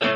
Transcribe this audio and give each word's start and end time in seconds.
Hola 0.00 0.12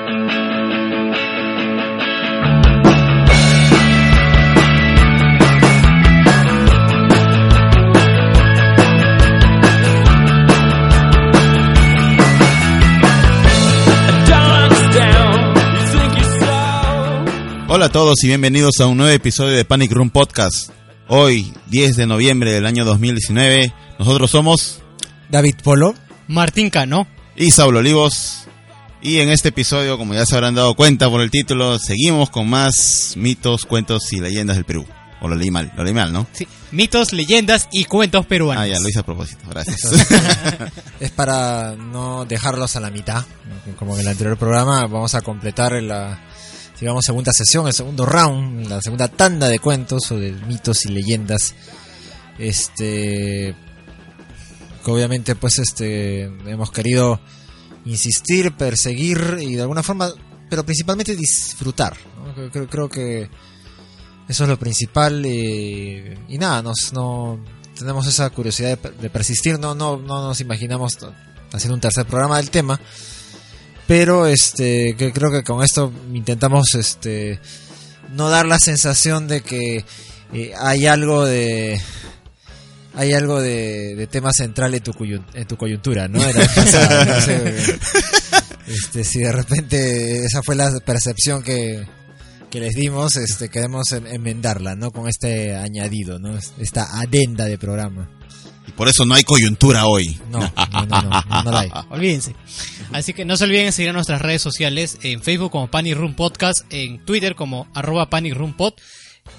a 17.87 17.89
todos 17.89 18.23
y 18.23 18.29
bienvenidos 18.29 18.81
a 18.81 18.87
un 18.87 18.99
nuevo 18.99 19.13
episodio 19.13 19.57
de 19.57 19.65
Panic 19.65 19.91
Room 19.91 20.11
Podcast. 20.11 20.71
Hoy, 21.09 21.53
10 21.67 21.97
de 21.97 22.07
noviembre 22.07 22.53
del 22.53 22.67
año 22.67 22.85
2019, 22.85 23.75
nosotros 23.99 24.31
somos 24.31 24.81
David 25.31 25.57
Polo, 25.65 25.97
Martín 26.29 26.71
Cano 26.71 27.09
y 27.35 27.51
Saulo 27.51 27.81
Olivos. 27.81 28.47
Y 29.03 29.19
en 29.19 29.31
este 29.31 29.49
episodio, 29.49 29.99
como 29.99 30.15
ya 30.15 30.25
se 30.25 30.37
habrán 30.37 30.55
dado 30.55 30.75
cuenta 30.77 31.11
por 31.11 31.21
el 31.21 31.31
título, 31.31 31.79
seguimos 31.81 32.31
con 32.31 32.49
más 32.49 33.15
mitos, 33.17 33.67
cuentos 33.67 34.13
y 34.13 34.21
leyendas 34.21 34.57
del 34.57 34.65
Perú. 34.65 34.87
O 35.21 35.29
lo 35.29 35.35
leí 35.35 35.51
mal, 35.51 35.73
lo 35.77 35.83
leí 35.83 35.93
mal, 35.93 36.13
¿no? 36.13 36.27
Sí, 36.33 36.47
mitos, 36.71 37.13
leyendas 37.13 37.69
y 37.73 37.85
cuentos 37.85 38.27
peruanos. 38.27 38.63
Ah, 38.63 38.67
ya, 38.67 38.79
lo 38.79 38.89
hice 38.89 39.01
a 39.01 39.03
propósito, 39.03 39.45
gracias. 39.49 39.81
es 41.01 41.11
para 41.11 41.75
no 41.77 42.25
dejarlos 42.25 42.77
a 42.77 42.81
la 42.81 42.91
mitad, 42.91 43.25
como 43.77 43.95
en 43.95 44.03
el 44.03 44.09
anterior 44.09 44.37
programa, 44.37 44.87
vamos 44.87 45.15
a 45.15 45.21
completar 45.21 45.81
la 45.83 46.21
digamos, 46.83 47.05
segunda 47.05 47.31
sesión, 47.33 47.69
el 47.69 47.73
segundo 47.73 48.05
round, 48.05 48.67
la 48.67 48.83
segunda 48.83 49.07
tanda 49.07 49.49
de 49.49 49.61
cuentos 49.61 50.03
sobre 50.05 50.33
mitos 50.33 50.85
y 50.85 50.89
leyendas. 50.89 51.55
Este 52.39 53.55
que 54.85 54.91
obviamente 54.91 55.37
pues 55.37 55.61
este 55.61 56.25
hemos 56.25 56.73
querido 56.73 57.21
insistir, 57.85 58.53
perseguir 58.53 59.39
y 59.41 59.55
de 59.55 59.63
alguna 59.63 59.83
forma, 59.83 60.13
pero 60.49 60.65
principalmente 60.65 61.17
disfrutar. 61.17 61.97
Creo, 62.53 62.89
que 62.89 63.29
eso 64.29 64.45
es 64.45 64.49
lo 64.49 64.59
principal 64.59 65.25
y, 65.27 66.17
nada, 66.39 66.63
nos 66.63 66.93
no 66.93 67.39
tenemos 67.79 68.07
esa 68.07 68.31
curiosidad 68.31 68.79
de, 68.79 69.11
persistir, 69.11 69.59
no, 69.59 69.75
no, 69.75 69.97
no 69.97 70.23
nos 70.23 70.41
imaginamos 70.41 70.99
hacer 71.53 71.73
un 71.73 71.81
tercer 71.81 72.07
programa 72.07 72.37
del 72.37 72.51
tema 72.51 72.81
pero 73.87 74.27
este 74.27 74.95
que 74.97 75.13
creo 75.13 75.31
que 75.31 75.43
con 75.43 75.63
esto 75.63 75.93
intentamos 76.13 76.75
este 76.75 77.41
no 78.15 78.31
dar 78.31 78.47
la 78.47 78.59
sensación 78.59 79.29
de 79.29 79.43
que 79.43 79.85
eh, 80.33 80.53
hay 80.59 80.87
algo 80.87 81.25
de 81.25 81.81
hay 82.95 83.13
algo 83.13 83.41
de, 83.41 83.95
de 83.95 84.07
tema 84.07 84.33
central 84.33 84.75
en 84.75 84.83
tu, 84.83 84.93
en 85.35 85.47
tu 85.47 85.57
coyuntura, 85.57 86.09
¿no? 86.09 86.23
Era 86.23 86.47
pasada, 86.55 87.05
no 87.05 87.21
sé, 87.21 87.79
este, 88.67 89.05
si 89.05 89.21
de 89.21 89.33
repente 89.33 90.25
esa 90.25 90.43
fue 90.43 90.55
la 90.55 90.71
percepción 90.81 91.43
que, 91.43 91.87
que 92.51 92.61
les 92.61 92.75
dimos, 92.75 93.17
este, 93.17 93.49
queremos 93.49 93.93
enmendarla, 93.93 94.75
¿no? 94.77 94.91
Con 94.91 95.09
este 95.09 95.55
añadido, 95.57 96.19
¿no? 96.19 96.39
Esta 96.59 97.01
adenda 97.01 97.47
de 97.47 97.59
programa. 97.59 98.11
Y 98.67 98.73
por 98.73 98.89
eso 98.89 99.05
no 99.05 99.15
hay 99.15 99.25
coyuntura 99.25 99.87
hoy. 99.87 100.21
No, 100.31 100.39
no, 100.41 100.87
no, 100.87 101.03
no, 101.03 101.43
no 101.45 101.51
la 101.51 101.61
hay. 101.61 101.71
Olvídense. 101.91 102.37
Así 102.93 103.13
que 103.13 103.25
no 103.25 103.37
se 103.37 103.45
olviden 103.45 103.67
de 103.67 103.73
seguir 103.73 103.91
a 103.91 103.93
nuestras 103.93 104.23
redes 104.23 104.43
sociales 104.43 104.99
en 105.03 105.23
Facebook 105.23 105.51
como 105.51 105.71
Panic 105.71 105.97
Room 105.97 106.15
Podcast, 106.15 106.65
en 106.71 107.05
Twitter 107.05 107.35
como 107.35 107.67
arroba 107.75 108.09
Panic 108.09 108.35
Room 108.35 108.57
Pod, 108.57 108.75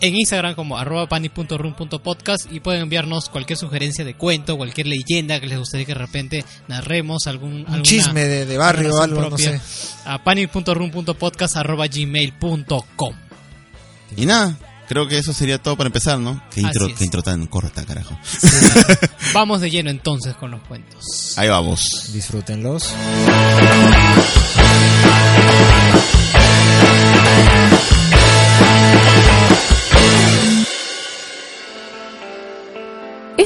en 0.01 0.15
Instagram 0.15 0.55
como 0.55 0.77
arroba 0.77 1.07
panic.room.podcast 1.07 2.51
y 2.51 2.59
pueden 2.59 2.83
enviarnos 2.83 3.29
cualquier 3.29 3.57
sugerencia 3.57 4.03
de 4.03 4.15
cuento, 4.15 4.57
cualquier 4.57 4.87
leyenda 4.87 5.39
que 5.39 5.47
les 5.47 5.59
gustaría 5.59 5.85
que 5.85 5.93
de 5.93 5.99
repente 5.99 6.45
narremos, 6.67 7.27
algún 7.27 7.65
Un 7.67 7.83
chisme 7.83 8.25
de, 8.25 8.45
de 8.45 8.57
barrio 8.57 8.95
o 8.95 9.01
algo, 9.01 9.29
no 9.29 9.37
sé. 9.37 9.59
A 10.05 10.23
panic.room.podcast 10.23 11.57
arroba 11.57 11.87
gmail.com. 11.87 13.15
Y 14.15 14.25
nada, 14.25 14.57
creo 14.87 15.07
que 15.07 15.17
eso 15.17 15.33
sería 15.33 15.57
todo 15.57 15.75
para 15.75 15.87
empezar, 15.87 16.19
¿no? 16.19 16.41
Qué 16.53 16.61
intro, 16.61 16.87
qué 16.95 17.03
intro 17.03 17.23
tan 17.23 17.47
corta, 17.47 17.83
carajo. 17.85 18.17
Sí. 18.23 18.47
vamos 19.33 19.61
de 19.61 19.69
lleno 19.69 19.89
entonces 19.89 20.35
con 20.35 20.51
los 20.51 20.61
cuentos. 20.63 21.37
Ahí 21.37 21.49
vamos. 21.49 22.11
Disfrútenlos. 22.13 22.93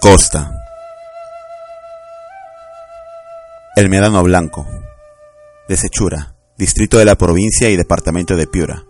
Costa. 0.00 0.62
El 3.74 3.88
Medano 3.88 4.22
Blanco. 4.22 4.64
De 5.68 5.76
Sechura, 5.76 6.36
distrito 6.56 6.98
de 6.98 7.04
la 7.04 7.16
provincia 7.16 7.68
y 7.68 7.76
departamento 7.76 8.36
de 8.36 8.46
Piura. 8.46 8.84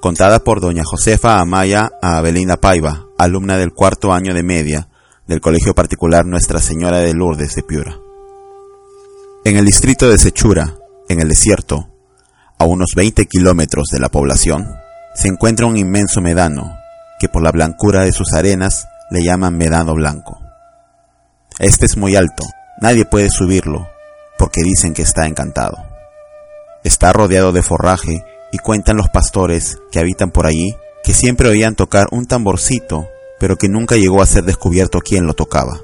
Contada 0.00 0.40
por 0.40 0.60
doña 0.60 0.82
Josefa 0.84 1.38
Amaya 1.38 1.92
a 2.02 2.18
Abelina 2.18 2.56
Paiva, 2.56 3.06
alumna 3.18 3.56
del 3.56 3.72
cuarto 3.72 4.12
año 4.12 4.34
de 4.34 4.42
media 4.42 4.88
del 5.28 5.40
colegio 5.40 5.76
particular 5.76 6.26
Nuestra 6.26 6.58
Señora 6.58 6.98
de 6.98 7.14
Lourdes 7.14 7.54
de 7.54 7.62
Piura. 7.62 7.96
En 9.44 9.56
el 9.58 9.64
distrito 9.64 10.10
de 10.10 10.18
Sechura, 10.18 10.76
en 11.08 11.20
el 11.20 11.28
desierto, 11.28 11.88
a 12.58 12.64
unos 12.64 12.94
20 12.96 13.26
kilómetros 13.26 13.90
de 13.92 14.00
la 14.00 14.08
población, 14.08 14.66
se 15.14 15.28
encuentra 15.28 15.66
un 15.66 15.76
inmenso 15.76 16.20
medano 16.20 16.74
que 17.20 17.28
por 17.28 17.44
la 17.44 17.52
blancura 17.52 18.02
de 18.02 18.10
sus 18.10 18.32
arenas 18.32 18.88
le 19.10 19.22
llaman 19.22 19.56
Medano 19.56 19.94
Blanco. 19.94 20.47
Este 21.58 21.86
es 21.86 21.96
muy 21.96 22.14
alto, 22.14 22.44
nadie 22.80 23.04
puede 23.04 23.30
subirlo, 23.30 23.88
porque 24.38 24.62
dicen 24.62 24.94
que 24.94 25.02
está 25.02 25.26
encantado. 25.26 25.76
Está 26.84 27.12
rodeado 27.12 27.52
de 27.52 27.62
forraje 27.62 28.24
y 28.52 28.58
cuentan 28.58 28.96
los 28.96 29.08
pastores 29.08 29.78
que 29.90 29.98
habitan 29.98 30.30
por 30.30 30.46
allí 30.46 30.76
que 31.02 31.12
siempre 31.14 31.48
oían 31.48 31.74
tocar 31.74 32.06
un 32.12 32.26
tamborcito, 32.26 33.08
pero 33.40 33.56
que 33.56 33.68
nunca 33.68 33.96
llegó 33.96 34.22
a 34.22 34.26
ser 34.26 34.44
descubierto 34.44 35.00
quién 35.00 35.26
lo 35.26 35.34
tocaba. 35.34 35.80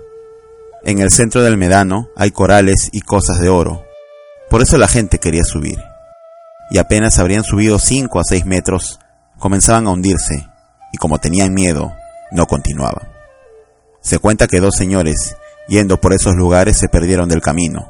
En 0.84 1.00
el 1.00 1.10
centro 1.10 1.42
del 1.42 1.56
medano 1.56 2.08
hay 2.14 2.30
corales 2.30 2.90
y 2.92 3.00
cosas 3.00 3.40
de 3.40 3.48
oro, 3.48 3.84
por 4.50 4.62
eso 4.62 4.78
la 4.78 4.86
gente 4.86 5.18
quería 5.18 5.44
subir. 5.44 5.78
Y 6.70 6.78
apenas 6.78 7.18
habrían 7.18 7.42
subido 7.42 7.78
5 7.78 8.20
a 8.20 8.24
6 8.24 8.46
metros, 8.46 9.00
comenzaban 9.38 9.86
a 9.86 9.90
hundirse, 9.90 10.46
y 10.92 10.98
como 10.98 11.18
tenían 11.18 11.52
miedo, 11.52 11.92
no 12.30 12.46
continuaban. 12.46 13.08
Se 14.02 14.18
cuenta 14.18 14.46
que 14.46 14.60
dos 14.60 14.76
señores 14.76 15.36
Yendo 15.68 16.00
por 16.00 16.12
esos 16.12 16.34
lugares 16.34 16.78
se 16.78 16.88
perdieron 16.88 17.28
del 17.28 17.40
camino. 17.40 17.88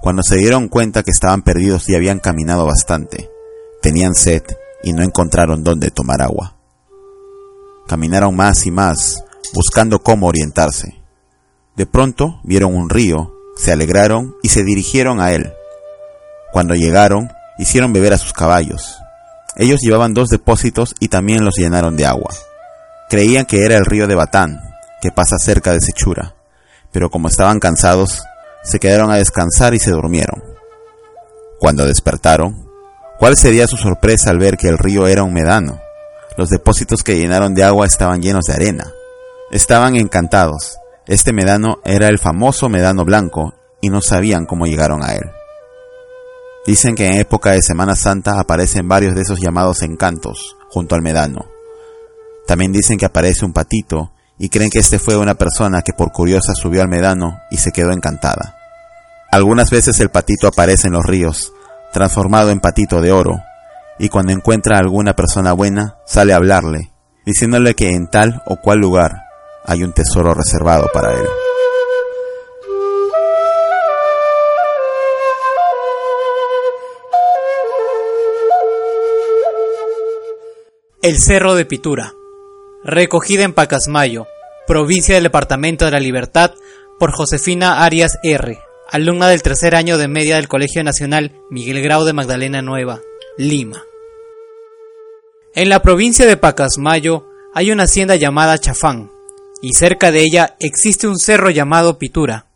Cuando 0.00 0.22
se 0.22 0.36
dieron 0.36 0.68
cuenta 0.68 1.02
que 1.02 1.10
estaban 1.10 1.42
perdidos 1.42 1.88
y 1.88 1.94
habían 1.94 2.18
caminado 2.18 2.64
bastante, 2.64 3.30
tenían 3.82 4.14
sed 4.14 4.42
y 4.82 4.92
no 4.92 5.02
encontraron 5.02 5.62
dónde 5.62 5.90
tomar 5.90 6.22
agua. 6.22 6.56
Caminaron 7.86 8.34
más 8.34 8.64
y 8.66 8.70
más, 8.70 9.24
buscando 9.52 10.00
cómo 10.00 10.28
orientarse, 10.28 11.02
De 11.76 11.86
pronto 11.86 12.40
vieron 12.44 12.74
un 12.74 12.90
río, 12.90 13.32
se 13.56 13.72
alegraron 13.72 14.36
y 14.42 14.48
se 14.48 14.64
dirigieron 14.64 15.20
a 15.20 15.32
él. 15.32 15.52
Cuando 16.52 16.74
llegaron, 16.74 17.30
hicieron 17.58 17.92
beber 17.92 18.12
a 18.12 18.18
sus 18.18 18.32
caballos. 18.32 18.98
Ellos 19.56 19.80
llevaban 19.80 20.14
dos 20.14 20.28
depósitos 20.28 20.94
y 21.00 21.08
también 21.08 21.44
los 21.44 21.56
llenaron 21.56 21.96
de 21.96 22.06
agua. 22.06 22.30
Creían 23.08 23.44
que 23.44 23.64
era 23.64 23.76
el 23.76 23.84
río 23.84 24.06
de 24.06 24.14
Batán, 24.14 24.60
que 25.00 25.10
pasa 25.10 25.36
cerca 25.38 25.72
de 25.72 25.80
Sechura, 25.80 26.34
pero 26.92 27.10
como 27.10 27.28
estaban 27.28 27.60
cansados, 27.60 28.22
se 28.62 28.78
quedaron 28.78 29.10
a 29.10 29.16
descansar 29.16 29.74
y 29.74 29.78
se 29.78 29.90
durmieron. 29.90 30.42
Cuando 31.58 31.86
despertaron, 31.86 32.68
¿cuál 33.18 33.36
sería 33.36 33.66
su 33.66 33.76
sorpresa 33.76 34.30
al 34.30 34.38
ver 34.38 34.56
que 34.56 34.68
el 34.68 34.78
río 34.78 35.06
era 35.06 35.22
un 35.22 35.32
medano? 35.32 35.80
Los 36.36 36.48
depósitos 36.48 37.02
que 37.02 37.16
llenaron 37.16 37.54
de 37.54 37.64
agua 37.64 37.86
estaban 37.86 38.22
llenos 38.22 38.46
de 38.46 38.54
arena. 38.54 38.92
Estaban 39.50 39.96
encantados. 39.96 40.78
Este 41.06 41.32
medano 41.32 41.80
era 41.84 42.08
el 42.08 42.18
famoso 42.18 42.68
medano 42.68 43.04
blanco 43.04 43.54
y 43.80 43.90
no 43.90 44.00
sabían 44.00 44.46
cómo 44.46 44.66
llegaron 44.66 45.02
a 45.02 45.14
él. 45.14 45.30
Dicen 46.66 46.94
que 46.94 47.06
en 47.06 47.18
época 47.18 47.52
de 47.52 47.62
Semana 47.62 47.96
Santa 47.96 48.38
aparecen 48.38 48.86
varios 48.86 49.14
de 49.14 49.22
esos 49.22 49.40
llamados 49.40 49.82
encantos 49.82 50.56
junto 50.68 50.94
al 50.94 51.02
medano. 51.02 51.46
También 52.46 52.72
dicen 52.72 52.98
que 52.98 53.06
aparece 53.06 53.44
un 53.44 53.52
patito 53.52 54.12
y 54.42 54.48
creen 54.48 54.70
que 54.70 54.78
este 54.78 54.98
fue 54.98 55.18
una 55.18 55.34
persona 55.34 55.82
que 55.82 55.92
por 55.92 56.12
curiosa 56.12 56.54
subió 56.54 56.80
al 56.80 56.88
medano 56.88 57.42
y 57.50 57.58
se 57.58 57.72
quedó 57.72 57.92
encantada. 57.92 58.56
Algunas 59.30 59.70
veces 59.70 60.00
el 60.00 60.08
patito 60.08 60.48
aparece 60.48 60.86
en 60.86 60.94
los 60.94 61.04
ríos, 61.04 61.52
transformado 61.92 62.50
en 62.50 62.58
patito 62.58 63.02
de 63.02 63.12
oro, 63.12 63.38
y 63.98 64.08
cuando 64.08 64.32
encuentra 64.32 64.78
a 64.78 64.80
alguna 64.80 65.12
persona 65.12 65.52
buena, 65.52 65.98
sale 66.06 66.32
a 66.32 66.36
hablarle, 66.36 66.90
diciéndole 67.26 67.74
que 67.74 67.90
en 67.90 68.08
tal 68.08 68.42
o 68.46 68.56
cual 68.56 68.78
lugar 68.78 69.24
hay 69.66 69.84
un 69.84 69.92
tesoro 69.92 70.32
reservado 70.32 70.88
para 70.94 71.12
él. 71.12 71.26
El 81.02 81.18
Cerro 81.18 81.54
de 81.54 81.66
Pitura 81.66 82.14
recogida 82.84 83.44
en 83.44 83.52
Pacasmayo, 83.52 84.26
provincia 84.66 85.14
del 85.14 85.24
Departamento 85.24 85.84
de 85.84 85.90
la 85.90 86.00
Libertad, 86.00 86.52
por 86.98 87.12
Josefina 87.12 87.84
Arias 87.84 88.18
R., 88.22 88.58
alumna 88.90 89.28
del 89.28 89.42
tercer 89.42 89.74
año 89.74 89.98
de 89.98 90.08
media 90.08 90.36
del 90.36 90.48
Colegio 90.48 90.82
Nacional 90.82 91.32
Miguel 91.50 91.82
Grau 91.82 92.04
de 92.04 92.12
Magdalena 92.12 92.62
Nueva, 92.62 93.00
Lima. 93.36 93.82
En 95.54 95.68
la 95.68 95.82
provincia 95.82 96.26
de 96.26 96.36
Pacasmayo 96.36 97.26
hay 97.54 97.70
una 97.70 97.84
hacienda 97.84 98.16
llamada 98.16 98.58
Chafán, 98.58 99.10
y 99.62 99.74
cerca 99.74 100.10
de 100.10 100.20
ella 100.20 100.56
existe 100.60 101.06
un 101.06 101.18
cerro 101.18 101.50
llamado 101.50 101.98
Pitura. 101.98 102.46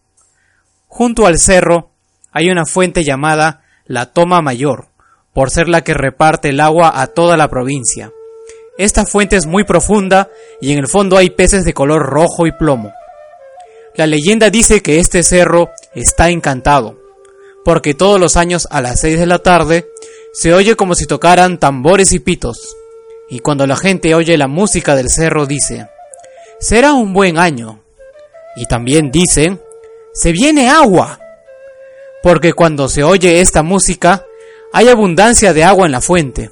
Junto 0.87 1.27
al 1.27 1.39
cerro 1.39 1.91
hay 2.33 2.51
una 2.51 2.65
fuente 2.65 3.05
llamada 3.05 3.63
la 3.87 4.13
Toma 4.13 4.41
Mayor, 4.41 4.89
por 5.33 5.51
ser 5.51 5.69
la 5.69 5.83
que 5.83 5.95
reparte 5.95 6.51
el 6.51 6.61
agua 6.61 7.01
a 7.01 7.09
toda 7.09 7.37
la 7.37 7.49
provincia. 7.49 8.13
Esta 8.77 9.07
fuente 9.07 9.37
es 9.37 9.47
muy 9.47 9.63
profunda 9.63 10.29
y 10.61 10.73
en 10.73 10.79
el 10.79 10.89
fondo 10.89 11.17
hay 11.17 11.31
peces 11.31 11.65
de 11.65 11.73
color 11.73 12.03
rojo 12.03 12.47
y 12.47 12.53
plomo. 12.53 12.93
La 13.95 14.09
leyenda 14.09 14.51
dice 14.51 14.83
que 14.83 14.99
este 14.99 15.23
cerro 15.23 15.71
está 15.95 16.31
encantado, 16.31 16.99
porque 17.65 17.95
todos 17.95 18.19
los 18.19 18.37
años 18.37 18.67
a 18.73 18.81
las 18.81 19.01
6 19.01 19.21
de 19.21 19.27
la 19.27 19.39
tarde 19.39 19.87
se 20.33 20.53
oye 20.53 20.75
como 20.75 20.97
si 20.97 21.07
tocaran 21.07 21.61
tambores 21.61 22.11
y 22.13 22.19
pitos, 22.19 22.77
y 23.31 23.39
cuando 23.39 23.65
la 23.69 23.77
gente 23.77 24.17
oye 24.17 24.37
la 24.37 24.49
música 24.49 24.97
del 24.97 25.09
cerro 25.09 25.47
dice, 25.47 25.89
será 26.59 26.95
un 26.95 27.13
buen 27.13 27.39
año. 27.39 27.81
Y 28.57 28.67
también 28.67 29.13
dicen, 29.13 29.61
se 30.13 30.33
viene 30.33 30.69
agua, 30.69 31.21
porque 32.25 32.53
cuando 32.53 32.89
se 32.89 33.05
oye 33.05 33.41
esta 33.41 33.63
música 33.63 34.25
hay 34.73 34.89
abundancia 34.89 35.53
de 35.53 35.63
agua 35.63 35.87
en 35.87 35.93
la 35.93 36.01
fuente 36.01 36.51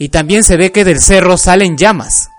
y 0.00 0.08
también 0.08 0.44
se 0.44 0.56
ve 0.56 0.72
que 0.72 0.82
del 0.82 0.98
cerro 0.98 1.36
salen 1.36 1.76
llamas. 1.76 2.30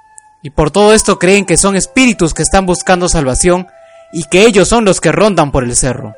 Y 0.41 0.49
por 0.49 0.71
todo 0.71 0.95
esto 0.95 1.19
creen 1.19 1.45
que 1.45 1.57
son 1.57 1.75
espíritus 1.75 2.33
que 2.33 2.41
están 2.41 2.65
buscando 2.65 3.07
salvación 3.07 3.67
y 4.11 4.23
que 4.23 4.47
ellos 4.47 4.67
son 4.67 4.83
los 4.83 4.99
que 4.99 5.11
rondan 5.11 5.51
por 5.51 5.63
el 5.63 5.75
cerro. 5.75 6.15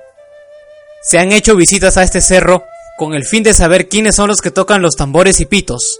Se 1.01 1.19
han 1.19 1.33
hecho 1.33 1.57
visitas 1.57 1.97
a 1.97 2.03
este 2.03 2.21
cerro 2.21 2.63
con 2.97 3.13
el 3.13 3.25
fin 3.25 3.43
de 3.43 3.53
saber 3.53 3.89
quiénes 3.89 4.15
son 4.15 4.29
los 4.29 4.39
que 4.39 4.51
tocan 4.51 4.81
los 4.81 4.95
tambores 4.95 5.41
y 5.41 5.45
pitos, 5.45 5.99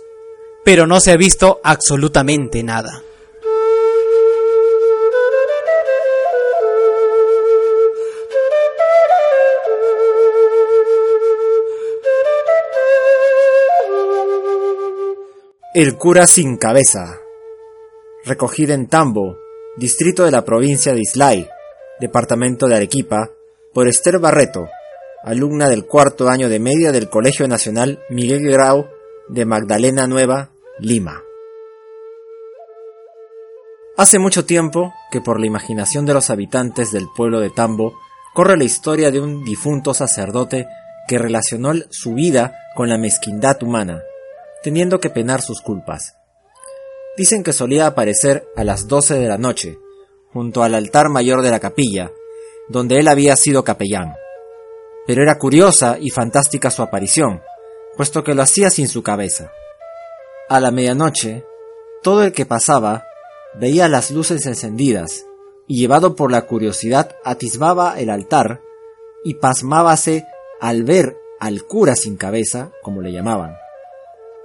pero 0.64 0.88
no 0.88 1.02
se 1.02 1.12
ha 1.12 1.18
visto 1.18 1.60
absolutamente 1.66 2.64
nada. 2.64 3.02
El 15.76 15.98
cura 15.98 16.28
sin 16.28 16.58
cabeza. 16.58 17.20
Recogida 18.24 18.76
en 18.76 18.86
Tambo, 18.86 19.40
distrito 19.76 20.24
de 20.24 20.30
la 20.30 20.46
provincia 20.46 20.94
de 20.94 21.02
Islay, 21.02 21.50
departamento 22.00 22.68
de 22.68 22.76
Arequipa, 22.76 23.32
por 23.74 23.88
Esther 23.88 24.20
Barreto, 24.20 24.68
alumna 25.24 25.70
del 25.70 25.88
cuarto 25.88 26.30
año 26.30 26.48
de 26.48 26.60
media 26.60 26.92
del 26.92 27.10
Colegio 27.10 27.48
Nacional 27.48 28.04
Miguel 28.12 28.44
Grau 28.52 28.86
de 29.30 29.46
Magdalena 29.46 30.06
Nueva, 30.06 30.52
Lima. 30.78 31.24
Hace 33.98 34.20
mucho 34.20 34.46
tiempo 34.46 34.94
que 35.10 35.22
por 35.22 35.40
la 35.40 35.48
imaginación 35.48 36.06
de 36.06 36.14
los 36.14 36.30
habitantes 36.30 36.92
del 36.92 37.08
pueblo 37.16 37.40
de 37.40 37.50
Tambo 37.50 37.96
corre 38.36 38.58
la 38.58 38.64
historia 38.64 39.10
de 39.10 39.20
un 39.20 39.44
difunto 39.44 39.96
sacerdote 39.96 40.68
que 41.08 41.18
relacionó 41.18 41.74
su 41.90 42.14
vida 42.14 42.54
con 42.76 42.90
la 42.90 43.00
mezquindad 43.00 43.64
humana 43.64 44.04
teniendo 44.64 45.00
que 45.00 45.10
penar 45.10 45.42
sus 45.42 45.62
culpas. 45.62 46.16
Dicen 47.18 47.44
que 47.44 47.54
solía 47.54 47.86
aparecer 47.86 48.48
a 48.56 48.64
las 48.64 48.88
doce 48.88 49.16
de 49.16 49.28
la 49.28 49.38
noche, 49.38 49.78
junto 50.32 50.64
al 50.64 50.74
altar 50.74 51.10
mayor 51.10 51.42
de 51.42 51.52
la 51.52 51.60
capilla, 51.60 52.12
donde 52.70 53.00
él 53.00 53.08
había 53.08 53.36
sido 53.36 53.64
capellán. 53.64 54.16
Pero 55.06 55.22
era 55.22 55.38
curiosa 55.38 55.98
y 56.00 56.10
fantástica 56.10 56.72
su 56.72 56.82
aparición, 56.82 57.42
puesto 57.96 58.24
que 58.24 58.34
lo 58.34 58.42
hacía 58.42 58.70
sin 58.70 58.88
su 58.88 59.04
cabeza. 59.04 59.52
A 60.50 60.60
la 60.60 60.72
medianoche, 60.72 61.46
todo 62.02 62.24
el 62.24 62.32
que 62.32 62.46
pasaba 62.46 63.06
veía 63.60 63.88
las 63.88 64.10
luces 64.10 64.46
encendidas, 64.46 65.26
y 65.68 65.78
llevado 65.78 66.16
por 66.16 66.32
la 66.32 66.46
curiosidad 66.46 67.16
atisbaba 67.24 68.00
el 68.00 68.10
altar 68.10 68.62
y 69.24 69.36
pasmábase 69.36 70.26
al 70.60 70.84
ver 70.84 71.18
al 71.40 71.64
cura 71.64 71.96
sin 71.96 72.16
cabeza, 72.16 72.72
como 72.82 73.02
le 73.02 73.12
llamaban. 73.12 73.63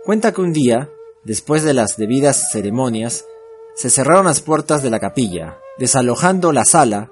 Cuenta 0.08 0.32
que 0.32 0.40
un 0.40 0.54
día, 0.54 0.88
después 1.22 1.64
de 1.64 1.74
las 1.74 1.98
debidas 1.98 2.48
ceremonias, 2.50 3.26
se 3.74 3.90
cerraron 3.90 4.24
las 4.24 4.40
puertas 4.40 4.82
de 4.82 4.88
la 4.88 5.00
capilla, 5.00 5.58
desalojando 5.76 6.50
la 6.50 6.64
sala. 6.64 7.10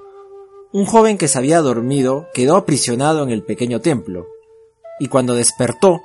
Un 0.72 0.86
joven 0.86 1.18
que 1.18 1.28
se 1.28 1.36
había 1.36 1.60
dormido 1.60 2.26
quedó 2.32 2.56
aprisionado 2.56 3.22
en 3.22 3.28
el 3.28 3.42
pequeño 3.42 3.82
templo, 3.82 4.28
y 4.98 5.08
cuando 5.08 5.34
despertó, 5.34 6.00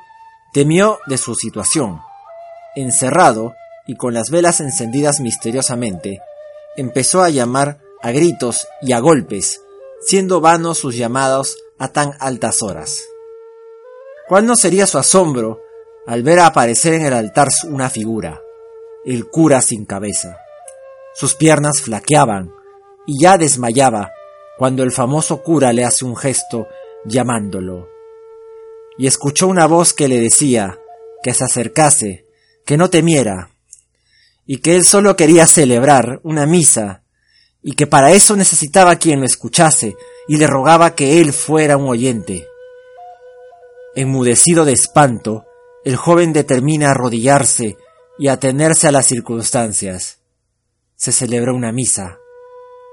temió 0.52 1.00
de 1.08 1.18
su 1.18 1.34
situación. 1.34 2.02
Encerrado 2.76 3.54
y 3.88 3.96
con 3.96 4.14
las 4.14 4.30
velas 4.30 4.60
encendidas 4.60 5.22
misteriosamente, 5.22 6.20
empezó 6.76 7.22
a 7.22 7.30
llamar 7.30 7.80
a 8.02 8.12
gritos 8.12 8.68
y 8.82 8.92
a 8.92 9.00
golpes, 9.00 9.62
siendo 10.02 10.42
vanos 10.42 10.80
sus 10.80 10.98
llamados 10.98 11.58
a 11.80 11.88
tan 11.88 12.16
altas 12.20 12.62
horas. 12.62 13.02
¿Cuál 14.28 14.46
no 14.46 14.58
sería 14.58 14.88
su 14.88 14.98
asombro 14.98 15.71
al 16.06 16.24
ver 16.24 16.40
aparecer 16.40 16.94
en 16.94 17.06
el 17.06 17.14
altar 17.14 17.50
una 17.68 17.90
figura, 17.90 18.42
el 19.06 19.30
cura 19.30 19.62
sin 19.62 19.86
cabeza. 19.86 20.38
Sus 21.14 21.36
piernas 21.36 21.82
flaqueaban 21.82 22.52
y 23.06 23.22
ya 23.22 23.38
desmayaba 23.38 24.12
cuando 24.58 24.84
el 24.84 24.92
famoso 24.92 25.42
cura 25.44 25.74
le 25.74 25.84
hace 25.84 26.06
un 26.06 26.16
gesto 26.16 26.68
llamándolo. 27.06 27.90
Y 28.98 29.08
escuchó 29.08 29.48
una 29.48 29.68
voz 29.68 29.94
que 29.94 30.08
le 30.08 30.20
decía 30.20 30.78
que 31.24 31.34
se 31.34 31.44
acercase, 31.44 32.26
que 32.66 32.78
no 32.78 32.90
temiera, 32.90 33.50
y 34.46 34.58
que 34.58 34.76
él 34.76 34.86
solo 34.86 35.16
quería 35.16 35.48
celebrar 35.48 36.20
una 36.24 36.46
misa, 36.46 37.04
y 37.64 37.74
que 37.74 37.88
para 37.88 38.12
eso 38.12 38.36
necesitaba 38.36 38.96
quien 38.96 39.20
lo 39.20 39.26
escuchase, 39.26 39.96
y 40.28 40.38
le 40.38 40.48
rogaba 40.48 40.96
que 40.96 41.22
él 41.22 41.32
fuera 41.34 41.78
un 41.78 41.88
oyente. 41.88 42.48
Enmudecido 43.96 44.66
de 44.66 44.74
espanto, 44.74 45.46
el 45.84 45.96
joven 45.96 46.32
determina 46.32 46.92
arrodillarse 46.92 47.78
y 48.18 48.28
atenerse 48.28 48.88
a 48.88 48.92
las 48.92 49.08
circunstancias. 49.08 50.20
Se 50.96 51.12
celebró 51.12 51.56
una 51.56 51.72
misa, 51.72 52.20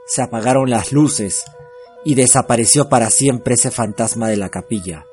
se 0.06 0.22
apagaron 0.22 0.70
las 0.70 0.92
luces 0.92 1.44
y 2.04 2.14
desapareció 2.14 2.88
para 2.88 3.10
siempre 3.10 3.54
ese 3.54 3.70
fantasma 3.70 4.28
de 4.28 4.38
la 4.38 4.48
capilla. 4.48 5.04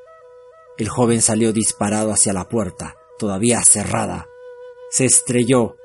El 0.77 0.87
joven 0.87 1.21
salió 1.21 1.51
disparado 1.51 2.11
hacia 2.11 2.31
la 2.31 2.47
puerta, 2.47 2.95
todavía 3.17 3.61
cerrada. 3.63 4.27
Se 4.89 5.05
estrelló 5.05 5.75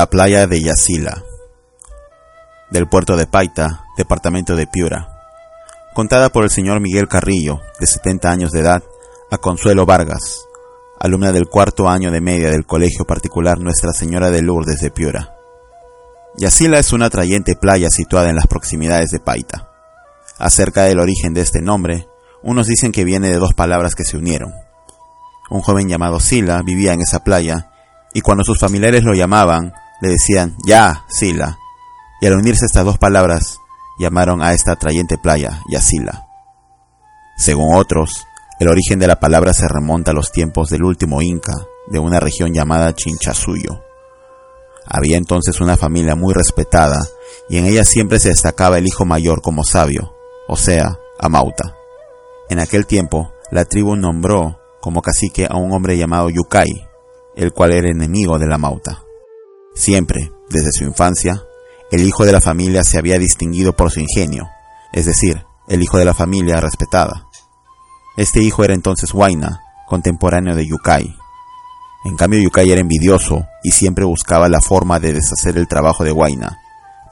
La 0.00 0.08
playa 0.08 0.46
de 0.46 0.62
Yasila, 0.62 1.22
del 2.70 2.88
puerto 2.88 3.18
de 3.18 3.26
Paita, 3.26 3.84
departamento 3.98 4.56
de 4.56 4.66
Piura, 4.66 5.10
contada 5.92 6.30
por 6.30 6.42
el 6.42 6.48
señor 6.48 6.80
Miguel 6.80 7.06
Carrillo, 7.06 7.60
de 7.78 7.86
70 7.86 8.30
años 8.30 8.50
de 8.50 8.60
edad, 8.60 8.82
a 9.30 9.36
Consuelo 9.36 9.84
Vargas, 9.84 10.46
alumna 10.98 11.32
del 11.32 11.48
cuarto 11.48 11.86
año 11.86 12.10
de 12.10 12.22
media 12.22 12.50
del 12.50 12.64
colegio 12.64 13.04
particular 13.04 13.58
Nuestra 13.58 13.92
Señora 13.92 14.30
de 14.30 14.40
Lourdes 14.40 14.80
de 14.80 14.90
Piura. 14.90 15.34
Yasila 16.38 16.78
es 16.78 16.94
una 16.94 17.08
atrayente 17.08 17.54
playa 17.54 17.90
situada 17.90 18.30
en 18.30 18.36
las 18.36 18.46
proximidades 18.46 19.10
de 19.10 19.20
Paita. 19.20 19.68
Acerca 20.38 20.84
del 20.84 20.98
origen 20.98 21.34
de 21.34 21.42
este 21.42 21.60
nombre, 21.60 22.08
unos 22.42 22.68
dicen 22.68 22.90
que 22.90 23.04
viene 23.04 23.28
de 23.28 23.36
dos 23.36 23.52
palabras 23.52 23.94
que 23.94 24.04
se 24.04 24.16
unieron. 24.16 24.54
Un 25.50 25.60
joven 25.60 25.90
llamado 25.90 26.20
Sila 26.20 26.62
vivía 26.64 26.94
en 26.94 27.02
esa 27.02 27.22
playa 27.22 27.70
y 28.14 28.22
cuando 28.22 28.44
sus 28.44 28.58
familiares 28.58 29.04
lo 29.04 29.12
llamaban, 29.12 29.74
le 30.00 30.10
decían, 30.10 30.56
ya, 30.66 31.04
Sila. 31.08 31.58
Y 32.20 32.26
al 32.26 32.34
unirse 32.34 32.66
estas 32.66 32.84
dos 32.84 32.98
palabras, 32.98 33.60
llamaron 34.00 34.42
a 34.42 34.54
esta 34.54 34.72
atrayente 34.72 35.18
playa 35.18 35.60
Yasila. 35.68 36.26
Según 37.36 37.74
otros, 37.74 38.26
el 38.58 38.68
origen 38.68 38.98
de 38.98 39.06
la 39.06 39.20
palabra 39.20 39.52
se 39.52 39.68
remonta 39.68 40.10
a 40.10 40.14
los 40.14 40.32
tiempos 40.32 40.70
del 40.70 40.84
último 40.84 41.22
Inca, 41.22 41.54
de 41.86 41.98
una 41.98 42.18
región 42.18 42.52
llamada 42.52 42.94
Chinchasuyo. 42.94 43.82
Había 44.86 45.18
entonces 45.18 45.60
una 45.60 45.76
familia 45.76 46.14
muy 46.16 46.34
respetada, 46.34 46.98
y 47.48 47.58
en 47.58 47.66
ella 47.66 47.84
siempre 47.84 48.18
se 48.18 48.30
destacaba 48.30 48.78
el 48.78 48.86
hijo 48.86 49.04
mayor 49.04 49.42
como 49.42 49.64
sabio, 49.64 50.14
o 50.48 50.56
sea, 50.56 50.98
Amauta. 51.18 51.74
En 52.48 52.58
aquel 52.58 52.86
tiempo, 52.86 53.32
la 53.50 53.66
tribu 53.66 53.96
nombró 53.96 54.58
como 54.80 55.02
cacique 55.02 55.46
a 55.48 55.56
un 55.56 55.72
hombre 55.72 55.98
llamado 55.98 56.30
Yukai, 56.30 56.88
el 57.36 57.52
cual 57.52 57.72
era 57.72 57.90
enemigo 57.90 58.38
de 58.38 58.46
la 58.46 58.56
Mauta. 58.56 59.02
Siempre, 59.74 60.32
desde 60.48 60.72
su 60.72 60.84
infancia, 60.84 61.42
el 61.90 62.02
hijo 62.02 62.24
de 62.24 62.32
la 62.32 62.40
familia 62.40 62.84
se 62.84 62.98
había 62.98 63.18
distinguido 63.18 63.74
por 63.74 63.90
su 63.90 64.00
ingenio, 64.00 64.48
es 64.92 65.06
decir, 65.06 65.44
el 65.68 65.82
hijo 65.82 65.98
de 65.98 66.04
la 66.04 66.14
familia 66.14 66.60
respetada. 66.60 67.26
Este 68.16 68.42
hijo 68.42 68.64
era 68.64 68.74
entonces 68.74 69.14
Huayna, 69.14 69.60
contemporáneo 69.88 70.54
de 70.54 70.66
Yukai. 70.66 71.16
En 72.04 72.16
cambio 72.16 72.40
Yukai 72.40 72.70
era 72.70 72.80
envidioso 72.80 73.46
y 73.62 73.72
siempre 73.72 74.04
buscaba 74.04 74.48
la 74.48 74.60
forma 74.60 74.98
de 74.98 75.12
deshacer 75.12 75.56
el 75.56 75.68
trabajo 75.68 76.04
de 76.04 76.12
Huayna, 76.12 76.58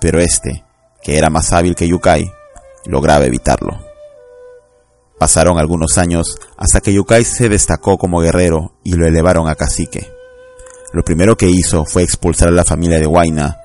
pero 0.00 0.20
este, 0.20 0.64
que 1.02 1.18
era 1.18 1.30
más 1.30 1.52
hábil 1.52 1.74
que 1.74 1.88
Yukai, 1.88 2.30
lograba 2.84 3.24
evitarlo. 3.24 3.78
Pasaron 5.18 5.58
algunos 5.58 5.98
años 5.98 6.38
hasta 6.56 6.80
que 6.80 6.92
Yukai 6.92 7.24
se 7.24 7.48
destacó 7.48 7.98
como 7.98 8.20
guerrero 8.20 8.74
y 8.84 8.94
lo 8.94 9.06
elevaron 9.06 9.48
a 9.48 9.56
cacique. 9.56 10.17
Lo 10.92 11.02
primero 11.02 11.36
que 11.36 11.48
hizo 11.48 11.84
fue 11.84 12.02
expulsar 12.02 12.48
a 12.48 12.52
la 12.52 12.64
familia 12.64 12.98
de 12.98 13.06
Huayna 13.06 13.60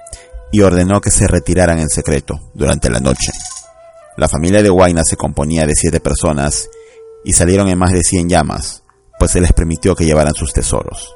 y 0.52 0.62
ordenó 0.62 1.02
que 1.02 1.12
se 1.12 1.28
retiraran 1.28 1.80
en 1.80 1.90
secreto 1.90 2.52
durante 2.54 2.90
la 2.90 3.00
noche. 3.00 3.32
La 4.18 4.28
familia 4.28 4.62
de 4.62 4.70
Huayna 4.70 5.04
se 5.04 5.18
componía 5.18 5.66
de 5.66 5.74
siete 5.76 6.00
personas 6.00 6.70
y 7.24 7.34
salieron 7.34 7.70
en 7.70 7.80
más 7.80 7.94
de 7.94 8.04
cien 8.04 8.30
llamas, 8.30 8.84
pues 9.18 9.32
se 9.32 9.42
les 9.42 9.54
permitió 9.54 9.96
que 9.96 10.06
llevaran 10.06 10.36
sus 10.36 10.54
tesoros. 10.54 11.16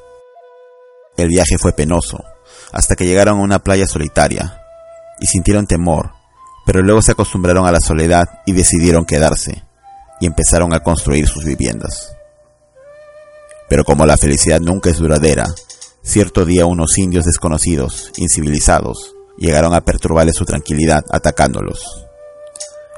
El 1.17 1.27
viaje 1.27 1.57
fue 1.59 1.73
penoso, 1.73 2.23
hasta 2.71 2.95
que 2.95 3.05
llegaron 3.05 3.39
a 3.39 3.43
una 3.43 3.59
playa 3.59 3.85
solitaria, 3.85 4.61
y 5.19 5.27
sintieron 5.27 5.67
temor, 5.67 6.11
pero 6.65 6.81
luego 6.81 7.01
se 7.01 7.11
acostumbraron 7.11 7.65
a 7.65 7.71
la 7.71 7.79
soledad 7.79 8.41
y 8.45 8.53
decidieron 8.53 9.05
quedarse 9.05 9.63
y 10.19 10.25
empezaron 10.25 10.73
a 10.73 10.81
construir 10.81 11.27
sus 11.27 11.45
viviendas. 11.45 12.15
Pero 13.69 13.83
como 13.83 14.05
la 14.05 14.17
felicidad 14.17 14.59
nunca 14.59 14.89
es 14.89 14.97
duradera, 14.97 15.45
cierto 16.07 16.45
día 16.45 16.65
unos 16.65 16.97
indios 16.97 17.25
desconocidos, 17.25 18.11
incivilizados, 18.15 19.13
llegaron 19.37 19.73
a 19.73 19.81
perturbarles 19.81 20.37
su 20.37 20.45
tranquilidad 20.45 21.03
atacándolos. 21.09 22.07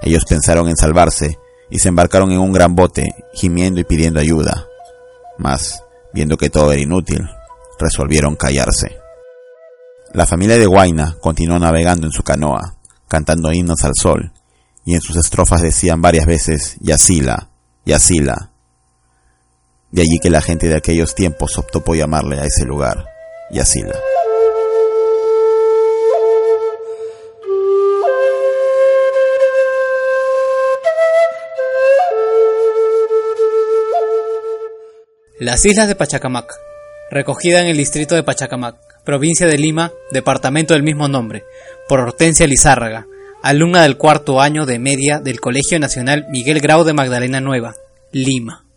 Ellos 0.02 0.24
pensaron 0.30 0.70
en 0.70 0.78
salvarse 0.78 1.40
y 1.70 1.80
se 1.80 1.90
embarcaron 1.90 2.32
en 2.32 2.40
un 2.40 2.54
gran 2.54 2.76
bote, 2.76 3.10
gimiendo 3.34 3.82
y 3.82 3.84
pidiendo 3.84 4.20
ayuda. 4.20 4.68
Mas, 5.38 5.84
viendo 6.14 6.38
que 6.38 6.50
todo 6.50 6.72
era 6.72 6.82
inútil, 6.82 7.28
resolvieron 7.80 8.36
callarse. 8.36 8.98
La 10.14 10.26
familia 10.26 10.58
de 10.58 10.66
Guaina 10.66 11.18
continuó 11.20 11.60
navegando 11.60 12.08
en 12.08 12.14
su 12.14 12.24
canoa, 12.24 12.76
cantando 13.08 13.52
himnos 13.52 13.84
al 13.84 13.94
sol 13.96 14.32
y 14.86 14.96
en 14.96 15.02
sus 15.02 15.18
estrofas 15.18 15.62
decían 15.62 16.02
varias 16.02 16.26
veces 16.26 16.78
Yasila, 16.80 17.50
Yasila. 17.86 18.52
De 19.92 20.04
allí 20.04 20.20
que 20.22 20.30
la 20.30 20.42
gente 20.42 20.68
de 20.68 20.76
aquellos 20.76 21.16
tiempos 21.16 21.58
optó 21.58 21.84
por 21.84 21.98
llamarle 21.98 22.40
a 22.40 22.44
ese 22.44 22.64
lugar 22.66 23.06
Yasila. 23.50 23.96
Las 35.40 35.66
Islas 35.66 35.88
de 35.88 35.96
Pachacamac, 35.96 36.54
recogida 37.10 37.62
en 37.62 37.68
el 37.68 37.78
distrito 37.78 38.14
de 38.14 38.24
Pachacamac, 38.24 38.76
provincia 39.06 39.48
de 39.48 39.58
Lima, 39.58 39.92
departamento 40.12 40.74
del 40.76 40.84
mismo 40.84 41.08
nombre, 41.08 41.46
por 41.88 42.02
Hortensia 42.02 42.46
Lizárraga, 42.46 43.08
alumna 43.42 43.84
del 43.84 43.98
cuarto 43.98 44.42
año 44.42 44.66
de 44.66 44.78
media 44.78 45.20
del 45.20 45.40
Colegio 45.40 45.80
Nacional 45.80 46.28
Miguel 46.30 46.60
Grau 46.60 46.84
de 46.84 46.94
Magdalena 46.94 47.40
Nueva, 47.40 47.74
Lima. 48.12 48.69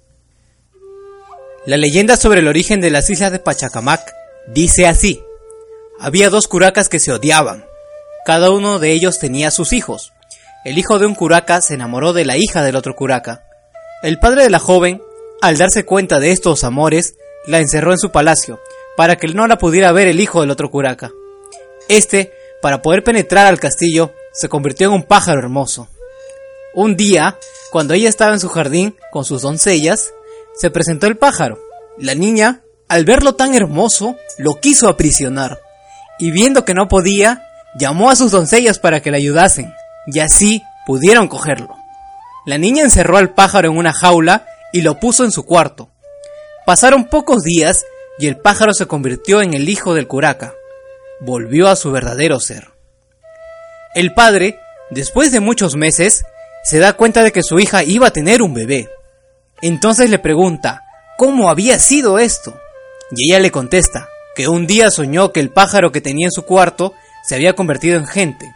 La 1.65 1.77
leyenda 1.77 2.17
sobre 2.17 2.41
el 2.41 2.49
origen 2.49 2.81
de 2.81 2.91
las 2.91 3.09
islas 3.09 3.31
de 3.31 3.39
Pachacamac 3.39 4.13
dice 4.49 4.89
así. 4.89 5.23
Había 6.01 6.29
dos 6.29 6.49
curacas 6.49 6.89
que 6.89 6.99
se 6.99 7.13
odiaban. 7.13 7.65
Cada 8.27 8.51
uno 8.51 8.81
de 8.81 8.91
ellos 8.91 9.21
tenía 9.21 9.53
sus 9.53 9.73
hijos. 9.73 10.13
El 10.65 10.77
hijo 10.77 10.99
de 10.99 11.07
un 11.07 11.15
curaca 11.15 11.61
se 11.61 11.75
enamoró 11.75 12.13
de 12.13 12.25
la 12.25 12.37
hija 12.37 12.65
del 12.65 12.75
otro 12.75 12.97
curaca. 12.97 13.45
El 14.03 14.19
padre 14.19 14.43
de 14.43 14.51
la 14.51 14.59
joven, 14.59 15.01
al 15.41 15.57
darse 15.57 15.85
cuenta 15.85 16.19
de 16.19 16.33
estos 16.33 16.65
amores, 16.65 17.15
la 17.47 17.61
encerró 17.61 17.93
en 17.93 17.99
su 17.99 18.11
palacio, 18.11 18.61
para 18.97 19.15
que 19.15 19.29
no 19.29 19.47
la 19.47 19.59
pudiera 19.59 19.93
ver 19.93 20.09
el 20.09 20.19
hijo 20.19 20.41
del 20.41 20.51
otro 20.51 20.69
curaca. 20.69 21.13
Este, 21.89 22.33
para 22.61 22.83
poder 22.83 23.05
penetrar 23.05 23.47
al 23.47 23.61
castillo, 23.61 24.13
se 24.33 24.49
convirtió 24.49 24.89
en 24.89 24.95
un 24.95 25.03
pájaro 25.05 25.39
hermoso. 25.39 25.87
Un 26.75 26.97
día, 26.97 27.39
cuando 27.71 27.95
ella 27.95 28.09
estaba 28.09 28.33
en 28.33 28.41
su 28.41 28.49
jardín 28.49 28.97
con 29.13 29.25
sus 29.25 29.43
doncellas, 29.43 30.13
se 30.57 30.71
presentó 30.71 31.07
el 31.07 31.17
pájaro. 31.17 31.59
La 31.99 32.15
niña, 32.15 32.63
al 32.89 33.05
verlo 33.05 33.35
tan 33.35 33.55
hermoso, 33.55 34.17
lo 34.39 34.55
quiso 34.61 34.89
aprisionar, 34.89 35.61
y 36.19 36.31
viendo 36.31 36.65
que 36.65 36.75
no 36.75 36.89
podía, 36.89 37.43
llamó 37.79 38.11
a 38.11 38.17
sus 38.17 38.33
doncellas 38.33 38.79
para 38.79 39.01
que 39.01 39.11
le 39.11 39.19
ayudasen, 39.19 39.73
y 40.07 40.21
así 40.21 40.63
pudieron 40.87 41.29
cogerlo. 41.29 41.75
La 42.45 42.59
niña 42.59 42.83
encerró 42.83 43.19
al 43.19 43.35
pájaro 43.35 43.71
en 43.71 43.77
una 43.77 43.93
jaula 43.93 44.47
y 44.73 44.83
lo 44.83 44.99
puso 44.99 45.25
en 45.25 45.31
su 45.31 45.45
cuarto. 45.45 45.91
Pasaron 46.67 47.05
pocos 47.05 47.43
días 47.43 47.85
y 48.19 48.27
el 48.27 48.37
pájaro 48.37 48.75
se 48.75 48.87
convirtió 48.87 49.43
en 49.43 49.55
el 49.55 49.69
hijo 49.69 49.95
del 49.95 50.09
curaca. 50.09 50.53
Volvió 51.21 51.69
a 51.69 51.77
su 51.77 51.93
verdadero 51.93 52.41
ser. 52.41 52.69
El 53.95 54.13
padre, 54.13 54.59
después 54.91 55.31
de 55.31 55.41
muchos 55.41 55.77
meses, 55.77 56.25
se 56.65 56.79
da 56.79 56.95
cuenta 56.95 57.23
de 57.23 57.33
que 57.33 57.43
su 57.43 57.61
hija 57.61 57.85
iba 57.85 58.09
a 58.09 58.13
tener 58.13 58.43
un 58.43 58.55
bebé. 58.55 58.89
Entonces 59.63 60.11
le 60.11 60.19
pregunta, 60.19 60.85
¿cómo 61.17 61.49
había 61.49 61.79
sido 61.79 62.19
esto? 62.19 62.59
Y 63.13 63.31
ella 63.31 63.41
le 63.41 63.53
contesta, 63.53 64.09
que 64.35 64.49
un 64.49 64.67
día 64.67 64.91
soñó 64.91 65.33
que 65.33 65.41
el 65.41 65.51
pájaro 65.51 65.93
que 65.93 66.01
tenía 66.01 66.27
en 66.27 66.33
su 66.33 66.45
cuarto 66.45 66.95
se 67.25 67.37
había 67.37 67.55
convertido 67.55 67.97
en 67.97 68.07
gente. 68.07 68.53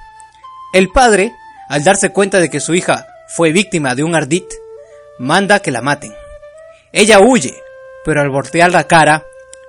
El 0.73 0.89
padre, 0.89 1.33
al 1.69 1.85
darse 1.85 2.11
cuenta 2.11 2.41
de 2.41 2.51
que 2.51 2.61
su 2.61 2.75
hija 2.75 3.07
fue 3.29 3.53
víctima 3.53 3.95
de 3.95 4.03
un 4.03 4.17
ardit, 4.17 4.47
manda 5.19 5.61
que 5.61 5.71
la 5.71 5.81
maten. 5.81 6.13
Ella 6.93 7.21
huye, 7.21 7.55
pero 8.05 8.21
al 8.21 8.31
voltear 8.31 8.73
la 8.73 8.85
cara, 8.85 9.25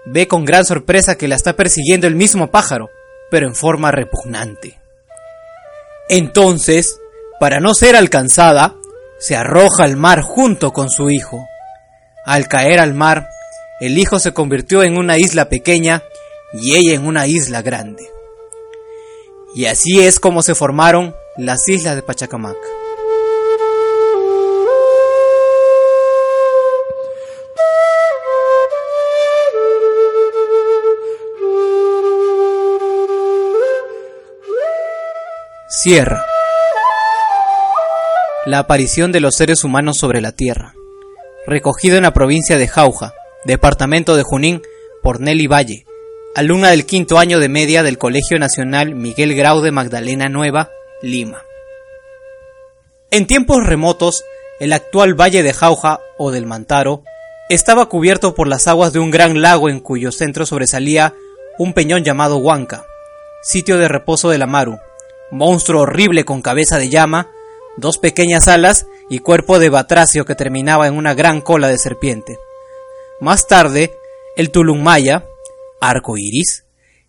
ve 0.06 0.28
con 0.28 0.46
gran 0.46 0.66
sorpresa 0.66 1.18
que 1.18 1.28
la 1.28 1.36
está 1.36 1.54
persiguiendo 1.54 2.08
el 2.08 2.16
mismo 2.16 2.48
pájaro, 2.48 2.90
pero 3.30 3.48
en 3.48 3.56
forma 3.56 3.92
repugnante. 3.92 4.80
Entonces, 6.10 7.00
para 7.40 7.60
no 7.60 7.74
ser 7.74 7.96
alcanzada, 7.96 8.76
se 9.20 9.36
arroja 9.36 9.84
al 9.84 9.98
mar 9.98 10.22
junto 10.22 10.72
con 10.72 10.90
su 10.90 11.10
hijo. 11.10 11.48
Al 12.26 12.48
caer 12.48 12.80
al 12.80 12.94
mar, 12.94 13.28
el 13.80 13.98
hijo 13.98 14.20
se 14.20 14.34
convirtió 14.34 14.84
en 14.84 14.98
una 14.98 15.18
isla 15.18 15.50
pequeña 15.50 16.04
y 16.54 16.76
ella 16.76 16.94
en 16.94 17.06
una 17.06 17.28
isla 17.28 17.62
grande. 17.62 18.10
Y 19.56 19.66
así 19.66 20.00
es 20.02 20.20
como 20.20 20.44
se 20.44 20.56
formaron 20.56 21.16
las 21.38 21.68
islas 21.68 21.96
de 21.96 22.04
Pachacamac. 22.04 22.58
Sierra. 35.70 36.37
La 38.48 38.60
aparición 38.60 39.12
de 39.12 39.20
los 39.20 39.36
seres 39.36 39.66
humanos 39.66 39.98
sobre 39.98 40.22
la 40.22 40.32
Tierra. 40.32 40.74
Recogido 41.46 41.98
en 41.98 42.04
la 42.04 42.14
provincia 42.14 42.58
de 42.58 42.70
Jauja, 42.70 43.14
departamento 43.44 44.16
de 44.16 44.24
Junín, 44.24 44.62
por 45.04 45.20
Nelly 45.20 45.48
Valle, 45.48 45.86
alumna 46.34 46.70
del 46.70 46.86
quinto 46.86 47.20
año 47.20 47.42
de 47.42 47.50
media 47.50 47.84
del 47.84 47.98
Colegio 47.98 48.40
Nacional 48.40 48.96
Miguel 48.96 49.36
Grau 49.36 49.60
de 49.60 49.74
Magdalena 49.74 50.30
Nueva, 50.30 50.70
Lima. 51.02 51.42
En 53.12 53.28
tiempos 53.28 53.66
remotos, 53.66 54.24
el 54.62 54.72
actual 54.72 55.20
Valle 55.20 55.44
de 55.44 55.52
Jauja 55.52 56.00
o 56.18 56.32
del 56.32 56.46
Mantaro 56.46 57.04
estaba 57.50 57.88
cubierto 57.88 58.34
por 58.34 58.48
las 58.48 58.70
aguas 58.70 58.94
de 58.94 59.00
un 59.00 59.12
gran 59.12 59.42
lago 59.42 59.68
en 59.68 59.82
cuyo 59.82 60.14
centro 60.14 60.46
sobresalía 60.46 61.14
un 61.58 61.74
peñón 61.74 62.06
llamado 62.06 62.38
Huanca, 62.38 62.86
sitio 63.44 63.78
de 63.78 63.90
reposo 63.90 64.30
del 64.30 64.44
Amaru, 64.44 64.80
monstruo 65.32 65.82
horrible 65.82 66.24
con 66.24 66.42
cabeza 66.42 66.78
de 66.78 66.88
llama, 66.88 67.30
dos 67.78 67.98
pequeñas 67.98 68.48
alas 68.48 68.88
y 69.10 69.20
cuerpo 69.20 69.60
de 69.60 69.70
batracio 69.70 70.26
que 70.26 70.36
terminaba 70.36 70.88
en 70.88 70.98
una 70.98 71.14
gran 71.14 71.42
cola 71.42 71.70
de 71.70 71.78
serpiente. 71.78 72.38
Más 73.22 73.48
tarde, 73.48 73.94
el 74.36 74.52
Tulumaya, 74.52 75.26
arco 75.80 76.18
iris, 76.18 76.66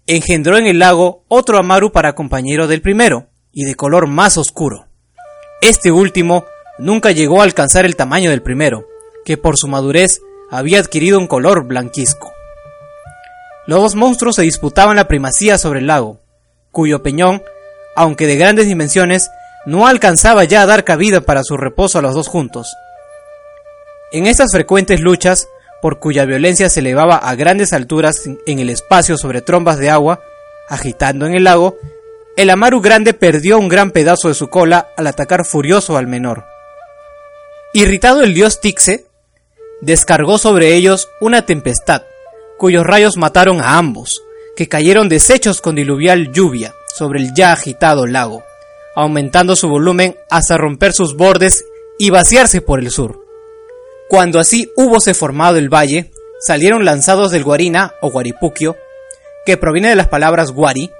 engendró 0.07 0.57
en 0.57 0.67
el 0.67 0.79
lago 0.79 1.25
otro 1.29 1.59
Amaru 1.59 1.93
para 1.93 2.15
compañero 2.15 2.67
del 2.67 2.81
primero, 2.81 3.29
y 3.53 3.65
de 3.65 3.75
color 3.75 4.07
más 4.07 4.37
oscuro. 4.37 4.87
Este 5.61 5.91
último 5.91 6.45
nunca 6.79 7.11
llegó 7.11 7.41
a 7.41 7.45
alcanzar 7.45 7.85
el 7.85 7.97
tamaño 7.97 8.31
del 8.31 8.43
primero, 8.43 8.87
que 9.25 9.37
por 9.37 9.57
su 9.57 9.67
madurez 9.69 10.21
había 10.51 10.79
adquirido 10.79 11.19
un 11.19 11.27
color 11.27 11.67
blanquizco. 11.67 12.33
Los 13.67 13.83
dos 13.83 13.95
monstruos 13.97 14.37
se 14.37 14.43
disputaban 14.43 14.97
la 14.97 15.09
primacía 15.09 15.59
sobre 15.59 15.81
el 15.81 15.89
lago, 15.89 16.21
cuyo 16.71 17.03
peñón, 17.03 17.43
aunque 17.97 18.27
de 18.27 18.37
grandes 18.37 18.67
dimensiones, 18.67 19.29
no 19.69 19.87
alcanzaba 19.87 20.45
ya 20.45 20.63
a 20.63 20.67
dar 20.67 20.83
cabida 20.83 21.21
para 21.21 21.45
su 21.45 21.59
reposo 21.59 21.99
a 21.99 22.03
los 22.03 22.15
dos 22.15 22.27
juntos. 22.27 22.75
En 24.13 24.27
estas 24.27 24.51
frecuentes 24.51 25.03
luchas, 25.03 25.47
por 25.83 25.99
cuya 25.99 26.25
violencia 26.25 26.71
se 26.71 26.81
elevaba 26.81 27.17
a 27.17 27.35
grandes 27.35 27.75
alturas 27.75 28.23
en 28.47 28.59
el 28.61 28.71
espacio 28.71 29.19
sobre 29.19 29.43
trombas 29.43 29.77
de 29.77 29.91
agua, 29.91 30.23
agitando 30.71 31.27
en 31.27 31.35
el 31.35 31.45
lago, 31.45 31.77
el 32.39 32.49
Amaru 32.49 32.81
grande 32.81 33.13
perdió 33.13 33.59
un 33.59 33.69
gran 33.69 33.91
pedazo 33.91 34.29
de 34.29 34.35
su 34.35 34.49
cola 34.49 34.89
al 34.97 35.07
atacar 35.07 35.45
furioso 35.45 35.99
al 35.99 36.07
menor. 36.07 36.47
Irritado 37.75 38.23
el 38.23 38.33
dios 38.33 38.63
Tixe, 38.63 39.05
descargó 39.83 40.39
sobre 40.39 40.77
ellos 40.77 41.11
una 41.21 41.45
tempestad, 41.45 42.05
cuyos 42.57 42.87
rayos 42.87 43.19
mataron 43.19 43.61
a 43.61 43.77
ambos, 43.77 44.23
que 44.57 44.67
cayeron 44.67 45.11
deshechos 45.11 45.61
con 45.61 45.75
diluvial 45.75 46.33
lluvia 46.33 46.75
sobre 46.87 47.21
el 47.21 47.35
ya 47.35 47.53
agitado 47.53 48.07
lago, 48.07 48.43
aumentando 48.99 49.55
su 49.55 49.69
volumen 49.69 50.17
hasta 50.29 50.59
romper 50.59 50.93
sus 50.93 51.17
bordes 51.17 51.65
y 52.01 52.11
vaciarse 52.11 52.61
por 52.61 52.81
el 52.81 52.91
sur. 52.91 53.25
Cuando 54.09 54.41
así 54.41 54.73
hubose 54.77 55.15
formado 55.15 55.57
el 55.57 55.73
valle, 55.73 56.11
salieron 56.41 56.85
lanzados 56.85 57.31
del 57.31 57.45
Guarina 57.45 57.95
o 58.03 58.11
Guaripuquio, 58.11 58.77
que 59.47 59.57
proviene 59.57 59.91
de 59.91 59.95
las 59.95 60.09
palabras 60.09 60.51
Guari, 60.51 60.91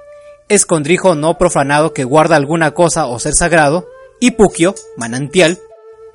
escondrijo 0.47 1.13
no 1.15 1.37
profanado 1.37 1.93
que 1.93 2.05
guarda 2.05 2.37
alguna 2.37 2.71
cosa 2.71 3.05
o 3.05 3.19
ser 3.19 3.33
sagrado, 3.33 3.89
y 4.21 4.31
Puquio, 4.31 4.75
manantial, 4.95 5.59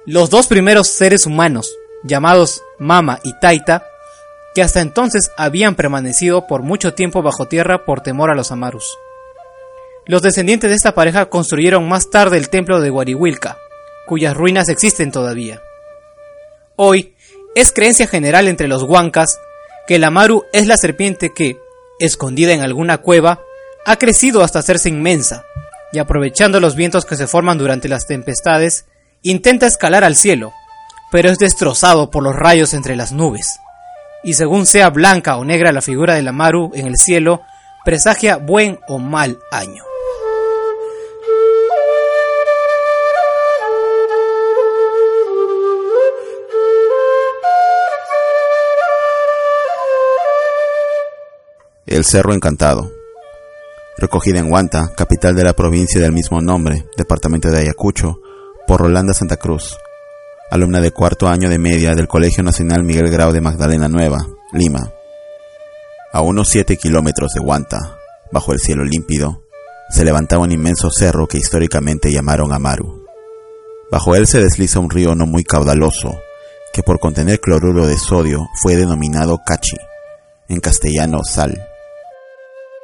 los 0.06 0.30
dos 0.30 0.46
primeros 0.46 0.88
seres 0.88 1.26
humanos, 1.26 1.76
llamados 2.02 2.62
Mama 2.78 3.20
y 3.24 3.38
Taita, 3.40 3.86
que 4.54 4.62
hasta 4.62 4.80
entonces 4.80 5.32
habían 5.36 5.74
permanecido 5.74 6.46
por 6.46 6.62
mucho 6.62 6.94
tiempo 6.94 7.20
bajo 7.20 7.46
tierra 7.46 7.84
por 7.84 8.00
temor 8.00 8.30
a 8.30 8.34
los 8.34 8.52
Amarus. 8.52 8.96
Los 10.06 10.20
descendientes 10.20 10.68
de 10.68 10.76
esta 10.76 10.94
pareja 10.94 11.26
construyeron 11.30 11.88
más 11.88 12.10
tarde 12.10 12.36
el 12.36 12.50
templo 12.50 12.80
de 12.80 12.90
Guarihuilca, 12.90 13.56
cuyas 14.06 14.36
ruinas 14.36 14.68
existen 14.68 15.10
todavía. 15.10 15.62
Hoy, 16.76 17.14
es 17.54 17.72
creencia 17.72 18.06
general 18.06 18.48
entre 18.48 18.68
los 18.68 18.82
huancas 18.82 19.38
que 19.86 19.96
el 19.96 20.04
Amaru 20.04 20.44
es 20.52 20.66
la 20.66 20.76
serpiente 20.76 21.32
que, 21.34 21.58
escondida 21.98 22.52
en 22.52 22.60
alguna 22.60 22.98
cueva, 22.98 23.40
ha 23.86 23.96
crecido 23.96 24.42
hasta 24.42 24.58
hacerse 24.58 24.90
inmensa, 24.90 25.44
y 25.92 25.98
aprovechando 25.98 26.60
los 26.60 26.74
vientos 26.74 27.06
que 27.06 27.16
se 27.16 27.26
forman 27.26 27.56
durante 27.56 27.88
las 27.88 28.06
tempestades, 28.06 28.86
intenta 29.22 29.66
escalar 29.66 30.04
al 30.04 30.16
cielo, 30.16 30.52
pero 31.12 31.30
es 31.30 31.38
destrozado 31.38 32.10
por 32.10 32.22
los 32.22 32.34
rayos 32.34 32.74
entre 32.74 32.96
las 32.96 33.12
nubes. 33.12 33.58
Y 34.22 34.34
según 34.34 34.66
sea 34.66 34.90
blanca 34.90 35.36
o 35.36 35.44
negra 35.44 35.72
la 35.72 35.80
figura 35.80 36.14
del 36.14 36.28
Amaru 36.28 36.72
en 36.74 36.86
el 36.88 36.96
cielo, 36.96 37.42
presagia 37.84 38.36
buen 38.36 38.80
o 38.88 38.98
mal 38.98 39.38
año. 39.50 39.84
El 51.94 52.04
Cerro 52.04 52.34
Encantado. 52.34 52.90
Recogida 53.96 54.40
en 54.40 54.50
Huanta, 54.50 54.90
capital 54.96 55.36
de 55.36 55.44
la 55.44 55.52
provincia 55.52 56.00
del 56.00 56.10
mismo 56.10 56.40
nombre, 56.40 56.86
departamento 56.96 57.52
de 57.52 57.58
Ayacucho, 57.58 58.18
por 58.66 58.80
Rolanda 58.80 59.14
Santa 59.14 59.36
Cruz, 59.36 59.78
alumna 60.50 60.80
de 60.80 60.90
cuarto 60.90 61.28
año 61.28 61.48
de 61.48 61.60
media 61.60 61.94
del 61.94 62.08
Colegio 62.08 62.42
Nacional 62.42 62.82
Miguel 62.82 63.12
Grau 63.12 63.32
de 63.32 63.40
Magdalena 63.40 63.88
Nueva, 63.88 64.26
Lima. 64.52 64.90
A 66.12 66.20
unos 66.20 66.48
7 66.48 66.76
kilómetros 66.78 67.32
de 67.32 67.38
Huanta, 67.38 67.96
bajo 68.32 68.52
el 68.52 68.58
cielo 68.58 68.84
límpido, 68.84 69.44
se 69.88 70.04
levantaba 70.04 70.42
un 70.42 70.50
inmenso 70.50 70.90
cerro 70.90 71.28
que 71.28 71.38
históricamente 71.38 72.10
llamaron 72.10 72.52
Amaru. 72.52 73.04
Bajo 73.92 74.16
él 74.16 74.26
se 74.26 74.40
desliza 74.40 74.80
un 74.80 74.90
río 74.90 75.14
no 75.14 75.26
muy 75.26 75.44
caudaloso, 75.44 76.18
que 76.72 76.82
por 76.82 76.98
contener 76.98 77.38
cloruro 77.38 77.86
de 77.86 77.98
sodio 77.98 78.48
fue 78.60 78.74
denominado 78.74 79.38
Cachi, 79.46 79.76
en 80.48 80.58
castellano 80.58 81.22
sal. 81.22 81.68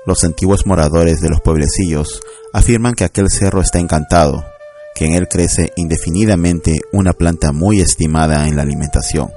Los 0.07 0.25
antiguos 0.25 0.65
moradores 0.65 1.21
de 1.21 1.29
los 1.29 1.43
pueblecillos 1.43 2.23
afirman 2.55 2.95
que 2.95 3.05
aquel 3.05 3.29
cerro 3.29 3.61
está 3.61 3.79
encantado, 3.79 4.45
que 4.95 5.05
en 5.05 5.13
él 5.13 5.29
crece 5.29 5.73
indefinidamente 5.77 6.81
una 6.91 7.13
planta 7.13 7.53
muy 7.53 7.81
estimada 7.81 8.49
en 8.49 8.57
la 8.57 8.63
alimentación, 8.63 9.31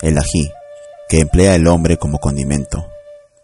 el 0.00 0.18
ají, 0.18 0.50
que 1.08 1.20
emplea 1.20 1.54
el 1.54 1.68
hombre 1.68 1.98
como 1.98 2.18
condimento. 2.18 2.88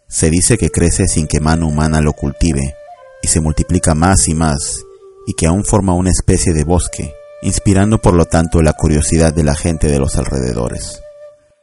Se 0.09 0.31
dice 0.31 0.59
que 0.59 0.71
crece 0.71 1.07
sin 1.07 1.29
que 1.29 1.39
mano 1.39 1.69
humana 1.69 2.01
lo 2.01 2.13
cultive, 2.13 2.75
y 3.23 3.29
se 3.29 3.41
multiplica 3.41 3.95
más 3.95 4.27
y 4.27 4.35
más, 4.35 4.81
y 5.27 5.35
que 5.35 5.47
aún 5.47 5.65
forma 5.65 5.95
una 5.95 6.11
especie 6.11 6.53
de 6.53 6.65
bosque, 6.65 7.15
inspirando 7.41 7.99
por 7.99 8.15
lo 8.15 8.25
tanto 8.25 8.63
la 8.63 8.73
curiosidad 8.73 9.33
de 9.33 9.45
la 9.45 9.55
gente 9.55 9.87
de 9.87 10.01
los 10.01 10.17
alrededores. 10.17 11.03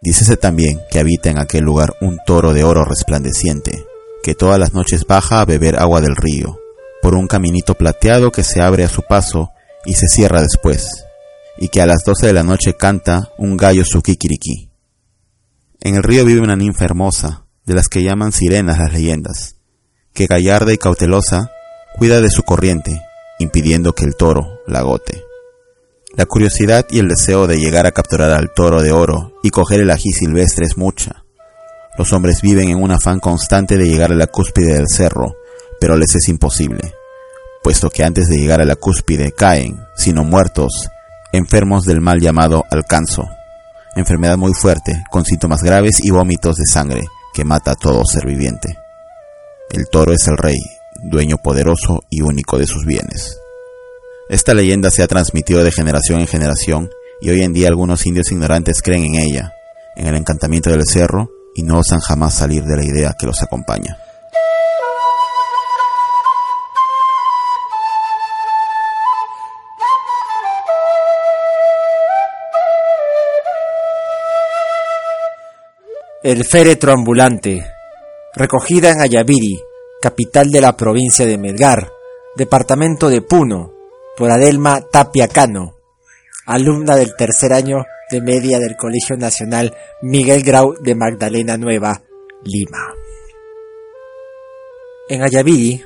Dícese 0.01 0.37
también 0.37 0.79
que 0.89 0.99
habita 0.99 1.29
en 1.29 1.39
aquel 1.39 1.65
lugar 1.65 1.95
un 1.99 2.19
toro 2.25 2.53
de 2.53 2.63
oro 2.63 2.85
resplandeciente, 2.85 3.85
que 4.25 4.33
todas 4.33 4.57
las 4.57 4.73
noches 4.73 5.05
baja 5.05 5.39
a 5.39 5.45
beber 5.45 5.77
agua 5.77 6.01
del 6.01 6.15
río, 6.15 6.59
por 7.03 7.13
un 7.13 7.27
caminito 7.27 7.75
plateado 7.75 8.31
que 8.31 8.41
se 8.41 8.59
abre 8.59 8.83
a 8.83 8.89
su 8.89 9.03
paso 9.03 9.51
y 9.85 9.93
se 9.93 10.07
cierra 10.07 10.41
después, 10.41 11.05
y 11.59 11.67
que 11.67 11.79
a 11.79 11.85
las 11.85 12.03
doce 12.03 12.25
de 12.25 12.33
la 12.33 12.41
noche 12.41 12.73
canta 12.73 13.29
un 13.37 13.55
gallo 13.55 13.85
su. 13.85 14.01
En 15.79 15.93
el 15.93 16.01
río 16.01 16.25
vive 16.25 16.41
una 16.41 16.55
ninfa 16.55 16.85
hermosa, 16.85 17.45
de 17.65 17.75
las 17.75 17.87
que 17.87 18.01
llaman 18.01 18.31
sirenas 18.31 18.79
las 18.79 18.93
leyendas, 18.93 19.57
que 20.11 20.25
gallarda 20.25 20.73
y 20.73 20.79
cautelosa 20.79 21.51
cuida 21.95 22.19
de 22.19 22.31
su 22.31 22.41
corriente, 22.41 22.99
impidiendo 23.37 23.93
que 23.93 24.05
el 24.05 24.15
toro 24.15 24.61
la 24.65 24.79
agote. 24.79 25.23
La 26.17 26.25
curiosidad 26.25 26.87
y 26.89 26.97
el 26.97 27.09
deseo 27.09 27.45
de 27.45 27.59
llegar 27.59 27.85
a 27.85 27.91
capturar 27.91 28.31
al 28.31 28.51
toro 28.55 28.81
de 28.81 28.91
oro 28.91 29.33
y 29.43 29.51
coger 29.51 29.81
el 29.81 29.91
ají 29.91 30.11
silvestre 30.13 30.65
es 30.65 30.77
mucha, 30.77 31.24
los 31.97 32.11
hombres 32.13 32.41
viven 32.41 32.69
en 32.69 32.81
un 32.81 32.91
afán 32.91 33.19
constante 33.19 33.77
de 33.77 33.87
llegar 33.87 34.11
a 34.11 34.15
la 34.15 34.27
cúspide 34.27 34.73
del 34.73 34.87
cerro, 34.87 35.37
pero 35.79 35.97
les 35.97 36.15
es 36.15 36.27
imposible, 36.27 36.93
puesto 37.63 37.89
que 37.89 38.03
antes 38.03 38.27
de 38.27 38.37
llegar 38.37 38.61
a 38.61 38.65
la 38.65 38.75
cúspide 38.75 39.31
caen, 39.31 39.85
sino 39.95 40.23
muertos, 40.23 40.89
enfermos 41.31 41.85
del 41.85 42.01
mal 42.01 42.19
llamado 42.19 42.65
alcanzo, 42.69 43.27
enfermedad 43.95 44.37
muy 44.37 44.53
fuerte, 44.53 45.03
con 45.09 45.25
síntomas 45.25 45.63
graves 45.63 46.03
y 46.03 46.11
vómitos 46.11 46.57
de 46.57 46.65
sangre, 46.65 47.01
que 47.33 47.45
mata 47.45 47.71
a 47.71 47.75
todo 47.75 48.03
ser 48.05 48.25
viviente. 48.25 48.77
El 49.69 49.87
toro 49.89 50.13
es 50.13 50.27
el 50.27 50.37
rey, 50.37 50.57
dueño 51.03 51.37
poderoso 51.37 52.03
y 52.09 52.21
único 52.21 52.57
de 52.57 52.67
sus 52.67 52.85
bienes. 52.85 53.37
Esta 54.29 54.53
leyenda 54.53 54.89
se 54.89 55.03
ha 55.03 55.07
transmitido 55.07 55.63
de 55.63 55.71
generación 55.71 56.19
en 56.19 56.27
generación 56.27 56.89
y 57.21 57.29
hoy 57.29 57.41
en 57.43 57.53
día 57.53 57.67
algunos 57.67 58.05
indios 58.05 58.31
ignorantes 58.31 58.81
creen 58.81 59.05
en 59.05 59.15
ella, 59.15 59.53
en 59.95 60.07
el 60.07 60.15
encantamiento 60.15 60.69
del 60.69 60.83
cerro 60.85 61.29
y 61.55 61.63
no 61.63 61.79
osan 61.79 62.01
jamás 62.01 62.33
salir 62.35 62.63
de 62.63 62.75
la 62.75 62.83
idea 62.83 63.15
que 63.17 63.25
los 63.25 63.41
acompaña. 63.41 63.97
El 76.21 76.43
féretro 76.43 76.91
ambulante, 76.91 77.71
recogida 78.33 78.91
en 78.91 78.99
Ayaviri, 78.99 79.61
capital 80.01 80.49
de 80.49 80.59
la 80.59 80.75
provincia 80.75 81.25
de 81.25 81.37
Melgar, 81.37 81.89
departamento 82.35 83.09
de 83.09 83.21
Puno, 83.21 83.71
por 84.17 84.31
Adelma 84.31 84.81
Tapia 84.81 85.27
Cano, 85.27 85.75
alumna 86.47 86.95
del 86.95 87.15
tercer 87.15 87.53
año 87.53 87.85
de 88.09 88.21
media 88.21 88.59
del 88.59 88.75
Colegio 88.75 89.17
Nacional 89.17 89.75
Miguel 90.01 90.43
Grau 90.43 90.75
de 90.81 90.95
Magdalena 90.95 91.57
Nueva, 91.57 92.01
Lima. 92.43 92.93
En 95.09 95.23
Ayaviri, 95.23 95.83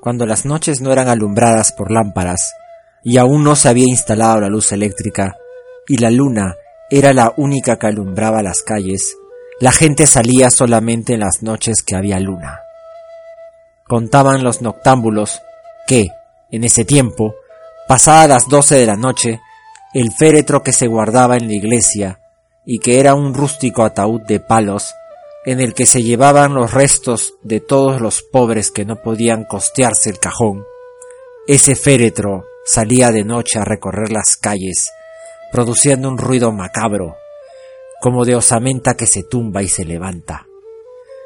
cuando 0.00 0.26
las 0.26 0.44
noches 0.44 0.80
no 0.80 0.92
eran 0.92 1.08
alumbradas 1.08 1.72
por 1.72 1.90
lámparas 1.90 2.54
y 3.02 3.18
aún 3.18 3.44
no 3.44 3.56
se 3.56 3.68
había 3.68 3.86
instalado 3.86 4.40
la 4.40 4.48
luz 4.48 4.72
eléctrica 4.72 5.36
y 5.86 5.98
la 5.98 6.10
luna 6.10 6.56
era 6.90 7.12
la 7.12 7.32
única 7.36 7.78
que 7.78 7.86
alumbraba 7.86 8.42
las 8.42 8.62
calles, 8.62 9.16
la 9.60 9.72
gente 9.72 10.06
salía 10.06 10.50
solamente 10.50 11.14
en 11.14 11.20
las 11.20 11.42
noches 11.42 11.82
que 11.82 11.94
había 11.94 12.18
luna. 12.18 12.60
Contaban 13.86 14.42
los 14.42 14.62
noctámbulos 14.62 15.42
que, 15.86 16.08
en 16.50 16.64
ese 16.64 16.84
tiempo, 16.84 17.34
pasadas 17.86 18.28
las 18.28 18.48
doce 18.48 18.76
de 18.76 18.86
la 18.86 18.96
noche, 18.96 19.40
el 19.94 20.12
féretro 20.12 20.62
que 20.62 20.72
se 20.72 20.86
guardaba 20.86 21.36
en 21.36 21.48
la 21.48 21.54
iglesia 21.54 22.20
y 22.64 22.78
que 22.78 23.00
era 23.00 23.14
un 23.14 23.34
rústico 23.34 23.84
ataúd 23.84 24.22
de 24.22 24.40
palos 24.40 24.94
en 25.44 25.60
el 25.60 25.74
que 25.74 25.86
se 25.86 26.02
llevaban 26.02 26.54
los 26.54 26.74
restos 26.74 27.34
de 27.42 27.60
todos 27.60 28.00
los 28.00 28.22
pobres 28.22 28.70
que 28.70 28.84
no 28.84 28.96
podían 28.96 29.44
costearse 29.44 30.10
el 30.10 30.18
cajón, 30.18 30.64
ese 31.46 31.74
féretro 31.74 32.44
salía 32.64 33.10
de 33.10 33.24
noche 33.24 33.58
a 33.58 33.64
recorrer 33.64 34.12
las 34.12 34.36
calles, 34.36 34.92
produciendo 35.50 36.08
un 36.08 36.18
ruido 36.18 36.52
macabro, 36.52 37.16
como 38.00 38.24
de 38.24 38.36
osamenta 38.36 38.94
que 38.94 39.06
se 39.06 39.22
tumba 39.24 39.62
y 39.62 39.68
se 39.68 39.84
levanta. 39.84 40.46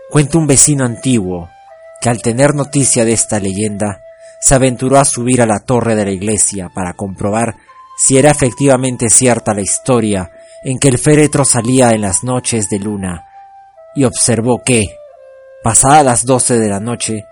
Cuenta 0.08 0.38
un 0.38 0.46
vecino 0.46 0.84
antiguo 0.84 1.50
que 2.00 2.08
al 2.08 2.22
tener 2.22 2.54
noticia 2.54 3.04
de 3.04 3.12
esta 3.12 3.40
leyenda, 3.40 4.02
se 4.40 4.54
aventuró 4.54 4.98
a 4.98 5.04
subir 5.04 5.40
a 5.40 5.46
la 5.46 5.60
torre 5.60 5.94
de 5.94 6.04
la 6.04 6.10
iglesia 6.10 6.70
para 6.74 6.94
comprobar 6.94 7.56
si 7.96 8.18
era 8.18 8.30
efectivamente 8.30 9.08
cierta 9.08 9.54
la 9.54 9.62
historia 9.62 10.30
en 10.64 10.78
que 10.78 10.88
el 10.88 10.98
féretro 10.98 11.44
salía 11.44 11.90
en 11.90 12.00
las 12.00 12.24
noches 12.24 12.68
de 12.68 12.78
luna 12.78 13.26
y 13.94 14.04
observó 14.04 14.62
que, 14.64 14.82
pasadas 15.62 16.04
las 16.04 16.24
doce 16.24 16.58
de 16.58 16.68
la 16.68 16.80
noche, 16.80 17.26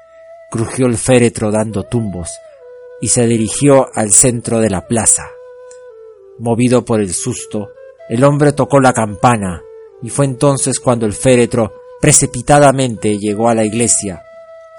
crujió 0.51 0.87
el 0.87 0.97
féretro 0.97 1.51
dando 1.51 1.83
tumbos 1.85 2.31
y 3.01 3.09
se 3.09 3.27
dirigió 3.27 3.89
al 3.95 4.13
centro 4.13 4.61
de 4.61 4.71
la 4.71 4.87
plaza. 4.87 5.25
Movido 6.39 6.85
por 6.85 7.01
el 7.01 7.13
susto, 7.13 7.71
el 8.09 8.23
hombre 8.23 8.53
tocó 8.53 8.79
la 8.81 8.93
campana 8.93 9.63
y 10.03 10.11
fue 10.11 10.27
entonces 10.27 10.79
cuando 10.79 11.07
el 11.07 11.13
féretro 11.13 11.73
precipitadamente 12.01 13.19
llegó 13.19 13.49
a 13.49 13.55
la 13.55 13.65
iglesia. 13.65 14.23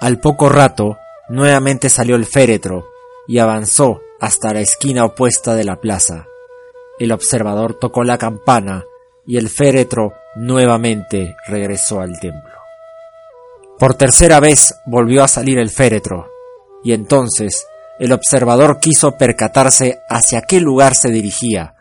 Al 0.00 0.20
poco 0.20 0.48
rato, 0.48 0.98
nuevamente 1.28 1.88
salió 1.88 2.16
el 2.16 2.26
féretro 2.26 2.86
y 3.26 3.38
avanzó 3.38 4.00
hasta 4.20 4.52
la 4.52 4.60
esquina 4.60 5.04
opuesta 5.04 5.54
de 5.54 5.64
la 5.64 5.80
plaza. 5.80 6.26
El 6.98 7.12
observador 7.12 7.78
tocó 7.78 8.04
la 8.04 8.18
campana 8.18 8.84
y 9.26 9.36
el 9.36 9.48
féretro 9.48 10.12
nuevamente 10.36 11.36
regresó 11.46 12.00
al 12.00 12.18
templo. 12.20 12.54
Por 13.78 13.94
tercera 13.94 14.40
vez 14.40 14.74
volvió 14.86 15.24
a 15.24 15.28
salir 15.28 15.58
el 15.58 15.70
féretro, 15.70 16.28
y 16.84 16.92
entonces 16.92 17.66
el 17.98 18.12
observador 18.12 18.78
quiso 18.80 19.12
percatarse 19.12 20.00
hacia 20.08 20.42
qué 20.42 20.60
lugar 20.60 20.94
se 20.94 21.10
dirigía, 21.10 21.74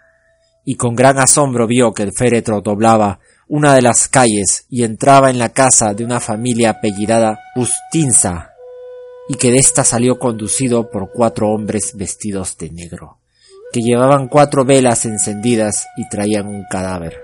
y 0.65 0.75
con 0.75 0.95
gran 0.95 1.19
asombro 1.19 1.67
vio 1.67 1.93
que 1.93 2.03
el 2.03 2.13
féretro 2.13 2.61
doblaba 2.61 3.19
una 3.47 3.75
de 3.75 3.81
las 3.81 4.07
calles 4.07 4.65
y 4.69 4.83
entraba 4.83 5.29
en 5.29 5.37
la 5.37 5.49
casa 5.49 5.93
de 5.93 6.03
una 6.03 6.19
familia 6.19 6.71
apellidada 6.71 7.39
Bustinza, 7.55 8.52
y 9.27 9.35
que 9.35 9.51
de 9.51 9.57
ésta 9.57 9.83
salió 9.83 10.19
conducido 10.19 10.89
por 10.89 11.11
cuatro 11.11 11.49
hombres 11.49 11.93
vestidos 11.95 12.57
de 12.57 12.69
negro, 12.69 13.17
que 13.71 13.81
llevaban 13.81 14.27
cuatro 14.27 14.65
velas 14.65 15.05
encendidas 15.05 15.85
y 15.97 16.07
traían 16.09 16.47
un 16.47 16.65
cadáver. 16.69 17.21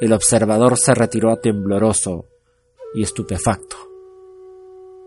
El 0.00 0.12
observador 0.12 0.78
se 0.78 0.94
retiró 0.94 1.36
tembloroso 1.36 2.26
y 2.94 3.02
estupefacto. 3.02 3.76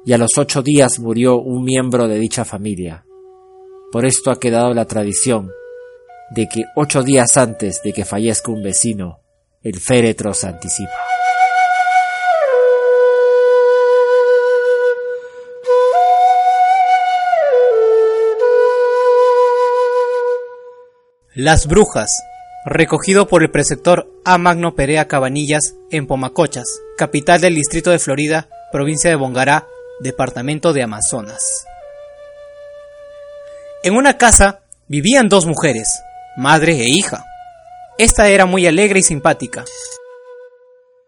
Y 0.05 0.13
a 0.13 0.17
los 0.17 0.31
ocho 0.37 0.61
días 0.61 0.99
murió 0.99 1.37
un 1.37 1.63
miembro 1.63 2.07
de 2.07 2.17
dicha 2.17 2.45
familia. 2.45 3.05
Por 3.91 4.05
esto 4.05 4.31
ha 4.31 4.39
quedado 4.39 4.73
la 4.73 4.85
tradición 4.85 5.51
de 6.31 6.47
que 6.47 6.63
ocho 6.75 7.03
días 7.03 7.37
antes 7.37 7.81
de 7.83 7.91
que 7.91 8.05
fallezca 8.05 8.51
un 8.51 8.63
vecino, 8.63 9.19
el 9.63 9.79
féretro 9.79 10.33
se 10.33 10.47
anticipa. 10.47 10.91
Las 21.41 21.67
brujas 21.67 22.21
recogido 22.65 23.29
por 23.29 23.43
el 23.43 23.49
preceptor 23.49 24.11
A. 24.25 24.37
Magno 24.37 24.75
Perea 24.75 25.07
Cabanillas 25.07 25.73
en 25.89 26.05
Pomacochas, 26.05 26.67
capital 26.97 27.39
del 27.39 27.55
distrito 27.55 27.91
de 27.91 27.99
Florida, 27.99 28.49
provincia 28.73 29.09
de 29.09 29.15
Bongará, 29.15 29.65
departamento 30.01 30.73
de 30.73 30.83
Amazonas. 30.83 31.65
En 33.83 33.95
una 33.95 34.17
casa 34.17 34.63
vivían 34.89 35.29
dos 35.29 35.45
mujeres, 35.45 36.01
madre 36.35 36.73
e 36.73 36.89
hija. 36.89 37.23
Esta 37.97 38.27
era 38.27 38.45
muy 38.45 38.67
alegre 38.67 38.99
y 38.99 39.03
simpática. 39.03 39.63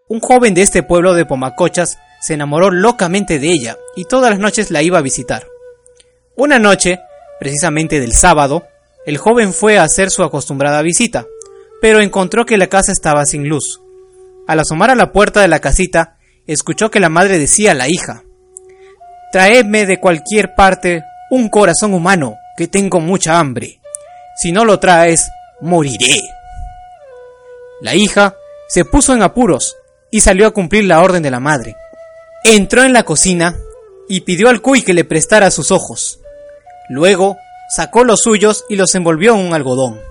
Un 0.08 0.22
joven 0.22 0.54
de 0.54 0.62
este 0.62 0.82
pueblo 0.82 1.14
de 1.14 1.26
Pomacochas 1.26 2.00
se 2.22 2.36
enamoró 2.36 2.72
locamente 2.72 3.38
de 3.38 3.50
ella 3.50 3.78
y 3.98 4.06
todas 4.06 4.30
las 4.30 4.40
noches 4.40 4.72
la 4.72 4.82
iba 4.82 4.98
a 4.98 5.02
visitar. 5.02 5.46
Una 6.38 6.58
noche, 6.58 7.02
precisamente 7.38 8.00
del 8.00 8.14
sábado, 8.14 8.66
el 9.06 9.18
joven 9.18 9.54
fue 9.54 9.78
a 9.78 9.84
hacer 9.84 10.12
su 10.12 10.24
acostumbrada 10.24 10.82
visita, 10.82 11.26
pero 11.82 12.02
encontró 12.02 12.46
que 12.46 12.58
la 12.58 12.68
casa 12.68 12.92
estaba 12.92 13.26
sin 13.26 13.48
luz. 13.48 13.82
Al 14.48 14.60
asomar 14.60 14.92
a 14.92 14.96
la 14.96 15.12
puerta 15.12 15.42
de 15.42 15.48
la 15.48 15.60
casita, 15.60 16.18
escuchó 16.46 16.92
que 16.92 17.00
la 17.00 17.10
madre 17.10 17.40
decía 17.40 17.72
a 17.72 17.76
la 17.76 17.90
hija, 17.90 18.24
Traedme 19.32 19.86
de 19.86 20.00
cualquier 20.00 20.56
parte 20.56 21.04
un 21.30 21.48
corazón 21.48 21.94
humano, 21.94 22.36
que 22.58 22.68
tengo 22.68 23.00
mucha 23.00 23.40
hambre. 23.40 23.80
Si 24.36 24.52
no 24.52 24.66
lo 24.66 24.80
traes, 24.80 25.30
moriré. 25.62 26.20
La 27.82 27.96
hija 27.96 28.36
se 28.68 28.84
puso 28.84 29.14
en 29.14 29.24
apuros 29.24 29.78
y 30.12 30.20
salió 30.20 30.46
a 30.46 30.52
cumplir 30.52 30.84
la 30.84 31.02
orden 31.02 31.24
de 31.24 31.32
la 31.32 31.40
madre. 31.40 31.76
Entró 32.44 32.84
en 32.84 32.92
la 32.92 33.04
cocina 33.04 33.56
y 34.10 34.22
pidió 34.22 34.50
al 34.50 34.62
cuy 34.62 34.82
que 34.82 34.94
le 34.94 35.06
prestara 35.06 35.50
sus 35.50 35.72
ojos. 35.72 36.20
Luego 36.90 37.38
sacó 37.72 38.04
los 38.04 38.20
suyos 38.20 38.66
y 38.68 38.76
los 38.76 38.94
envolvió 38.96 39.34
en 39.34 39.46
un 39.46 39.54
algodón. 39.54 40.02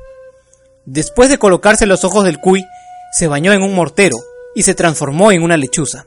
Después 0.87 1.29
de 1.29 1.38
colocarse 1.38 1.85
los 1.85 2.05
ojos 2.05 2.25
del 2.25 2.38
cuy, 2.40 2.64
se 3.12 3.27
bañó 3.27 3.53
en 3.53 3.62
un 3.62 3.75
mortero 3.75 4.16
y 4.55 4.62
se 4.62 4.75
transformó 4.75 5.31
en 5.31 5.42
una 5.42 5.59
lechuza. 5.59 6.07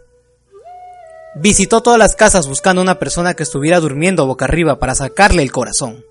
Visitó 1.36 1.82
todas 1.82 2.00
las 2.00 2.16
casas 2.16 2.48
buscando 2.48 2.82
una 2.82 2.98
persona 2.98 3.36
que 3.36 3.44
estuviera 3.44 3.80
durmiendo 3.80 4.26
boca 4.26 4.46
arriba 4.46 4.80
para 4.80 4.96
sacarle 4.96 5.44
el 5.44 5.52
corazón. 5.52 6.04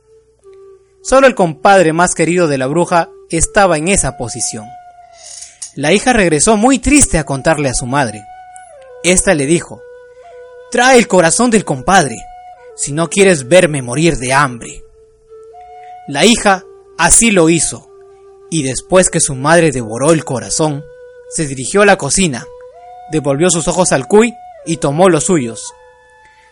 Solo 1.03 1.27
el 1.27 1.35
compadre 1.35 1.93
más 1.93 2.15
querido 2.15 2.47
de 2.47 2.59
la 2.59 2.69
bruja 2.69 3.11
estaba 3.29 3.79
en 3.79 3.89
esa 3.89 4.17
posición. 4.17 4.67
La 5.75 5.93
hija 5.93 6.13
regresó 6.13 6.57
muy 6.57 6.79
triste 6.79 7.19
a 7.19 7.25
contarle 7.25 7.69
a 7.69 7.75
su 7.75 7.87
madre. 7.87 8.23
Esta 9.03 9.35
le 9.35 9.47
dijo, 9.47 9.81
Trae 10.71 10.99
el 10.99 11.09
corazón 11.09 11.51
del 11.51 11.65
compadre, 11.65 12.17
si 12.77 12.93
no 12.93 13.11
quieres 13.11 13.49
verme 13.49 13.83
morir 13.83 14.17
de 14.19 14.33
hambre. 14.33 14.83
La 16.09 16.25
hija 16.25 16.65
así 16.99 17.31
lo 17.31 17.49
hizo 17.49 17.89
y 18.51 18.65
después 18.65 19.09
que 19.09 19.21
su 19.21 19.37
madre 19.37 19.71
devoró 19.71 20.11
el 20.11 20.25
corazón, 20.25 20.85
se 21.31 21.47
dirigió 21.47 21.83
a 21.83 21.87
la 21.87 21.97
cocina, 21.97 22.45
devolvió 23.13 23.51
sus 23.51 23.69
ojos 23.69 23.93
al 23.93 24.09
cuy 24.09 24.35
y 24.67 24.79
tomó 24.79 25.09
los 25.09 25.25
suyos. 25.25 25.73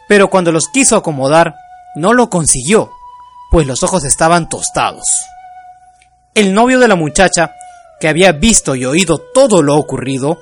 Pero 0.08 0.30
cuando 0.30 0.52
los 0.52 0.68
quiso 0.68 0.96
acomodar, 0.96 1.56
no 1.96 2.14
lo 2.14 2.30
consiguió, 2.30 2.90
pues 3.50 3.66
los 3.66 3.82
ojos 3.82 4.04
estaban 4.04 4.48
tostados. 4.48 5.04
El 6.34 6.54
novio 6.54 6.78
de 6.78 6.88
la 6.88 6.94
muchacha, 6.94 7.52
que 7.98 8.08
había 8.08 8.30
visto 8.30 8.76
y 8.76 8.84
oído 8.84 9.18
todo 9.18 9.62
lo 9.62 9.74
ocurrido, 9.74 10.38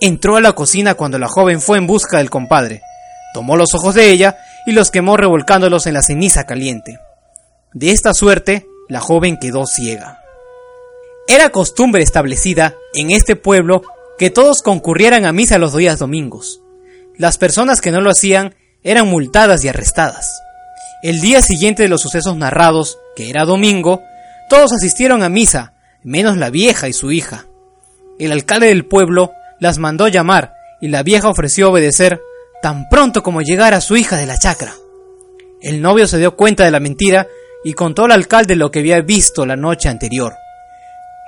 entró 0.00 0.36
a 0.36 0.40
la 0.40 0.52
cocina 0.52 0.94
cuando 0.94 1.18
la 1.18 1.28
joven 1.28 1.60
fue 1.60 1.76
en 1.76 1.88
busca 1.88 2.18
del 2.18 2.30
compadre, 2.30 2.82
tomó 3.34 3.56
los 3.56 3.74
ojos 3.74 3.96
de 3.96 4.10
ella 4.10 4.38
y 4.64 4.72
los 4.72 4.92
quemó 4.92 5.16
revolcándolos 5.16 5.86
en 5.86 5.94
la 5.94 6.02
ceniza 6.02 6.44
caliente. 6.44 7.00
De 7.74 7.90
esta 7.90 8.14
suerte, 8.14 8.68
la 8.88 9.00
joven 9.00 9.36
quedó 9.36 9.66
ciega. 9.66 10.20
Era 11.26 11.50
costumbre 11.50 12.04
establecida 12.04 12.76
en 12.94 13.10
este 13.10 13.34
pueblo 13.34 13.82
que 14.16 14.30
todos 14.30 14.62
concurrieran 14.62 15.24
a 15.24 15.32
misa 15.32 15.58
los 15.58 15.76
días 15.76 15.98
domingos. 15.98 16.62
Las 17.18 17.36
personas 17.36 17.80
que 17.80 17.90
no 17.90 18.00
lo 18.00 18.10
hacían 18.10 18.54
eran 18.84 19.08
multadas 19.08 19.64
y 19.64 19.68
arrestadas. 19.68 20.40
El 21.02 21.20
día 21.20 21.42
siguiente 21.42 21.82
de 21.82 21.88
los 21.88 22.00
sucesos 22.00 22.36
narrados, 22.36 23.00
que 23.16 23.28
era 23.28 23.44
domingo, 23.44 24.02
todos 24.48 24.72
asistieron 24.72 25.24
a 25.24 25.28
misa, 25.28 25.74
menos 26.04 26.36
la 26.36 26.50
vieja 26.50 26.88
y 26.88 26.92
su 26.92 27.10
hija. 27.10 27.46
El 28.20 28.30
alcalde 28.30 28.68
del 28.68 28.86
pueblo 28.86 29.32
las 29.58 29.78
mandó 29.78 30.06
llamar 30.06 30.54
y 30.80 30.88
la 30.88 31.02
vieja 31.02 31.28
ofreció 31.28 31.70
obedecer 31.70 32.20
tan 32.62 32.88
pronto 32.88 33.24
como 33.24 33.42
llegara 33.42 33.80
su 33.80 33.96
hija 33.96 34.16
de 34.16 34.26
la 34.26 34.38
chacra. 34.38 34.74
El 35.60 35.82
novio 35.82 36.06
se 36.06 36.18
dio 36.18 36.36
cuenta 36.36 36.64
de 36.64 36.70
la 36.70 36.78
mentira 36.78 37.26
y 37.64 37.72
contó 37.72 38.04
al 38.04 38.12
alcalde 38.12 38.56
lo 38.56 38.70
que 38.70 38.80
había 38.80 39.00
visto 39.00 39.46
la 39.46 39.56
noche 39.56 39.88
anterior. 39.88 40.34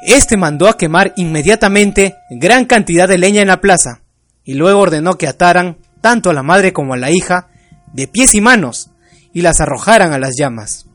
Este 0.07 0.37
mandó 0.37 0.69
a 0.69 0.77
quemar 0.77 1.13
inmediatamente 1.17 2.17
gran 2.31 2.67
cantidad 2.67 3.09
de 3.09 3.19
leña 3.19 3.43
en 3.43 3.49
la 3.49 3.61
plaza 3.61 4.03
y 4.45 4.55
luego 4.55 4.81
ordenó 4.81 5.19
que 5.19 5.27
ataran 5.27 5.79
tanto 6.01 6.31
a 6.31 6.35
la 6.35 6.43
madre 6.43 6.73
como 6.73 6.95
a 6.95 6.97
la 6.97 7.11
hija 7.11 7.49
de 7.93 8.07
pies 8.07 8.35
y 8.35 8.41
manos, 8.41 8.91
y 9.33 9.43
las 9.43 9.61
arrojaran 9.61 10.13
a 10.13 10.19
las 10.19 10.35
llamas. 10.39 10.87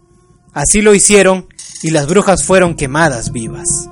Así 0.54 0.82
lo 0.82 0.94
hicieron, 0.94 1.48
y 1.84 1.90
las 1.90 2.08
brujas 2.08 2.44
fueron 2.44 2.76
quemadas 2.76 3.32
vivas. 3.32 3.90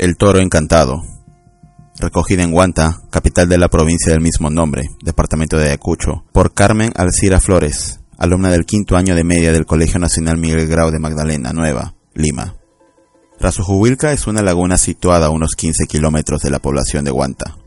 El 0.00 0.16
toro 0.16 0.38
encantado. 0.38 1.02
Recogida 1.98 2.42
en 2.42 2.52
Guanta, 2.52 3.02
capital 3.10 3.50
de 3.50 3.58
la 3.58 3.68
provincia 3.68 4.10
del 4.10 4.22
mismo 4.22 4.48
nombre, 4.48 4.88
departamento 5.04 5.58
de 5.58 5.66
Ayacucho, 5.66 6.24
por 6.32 6.54
Carmen 6.54 6.90
Alcira 6.96 7.38
Flores, 7.38 8.00
alumna 8.16 8.48
del 8.50 8.64
quinto 8.64 8.96
año 8.96 9.14
de 9.14 9.24
media 9.24 9.52
del 9.52 9.66
Colegio 9.66 10.00
Nacional 10.00 10.38
Miguel 10.38 10.66
Grau 10.68 10.90
de 10.90 10.98
Magdalena 10.98 11.52
Nueva, 11.52 11.96
Lima. 12.14 12.54
Razujubilca 13.38 14.14
es 14.14 14.26
una 14.26 14.40
laguna 14.40 14.78
situada 14.78 15.26
a 15.26 15.30
unos 15.30 15.50
15 15.54 15.86
kilómetros 15.86 16.40
de 16.40 16.48
la 16.48 16.60
población 16.60 17.04
de 17.04 17.10
Guanta. 17.10 17.58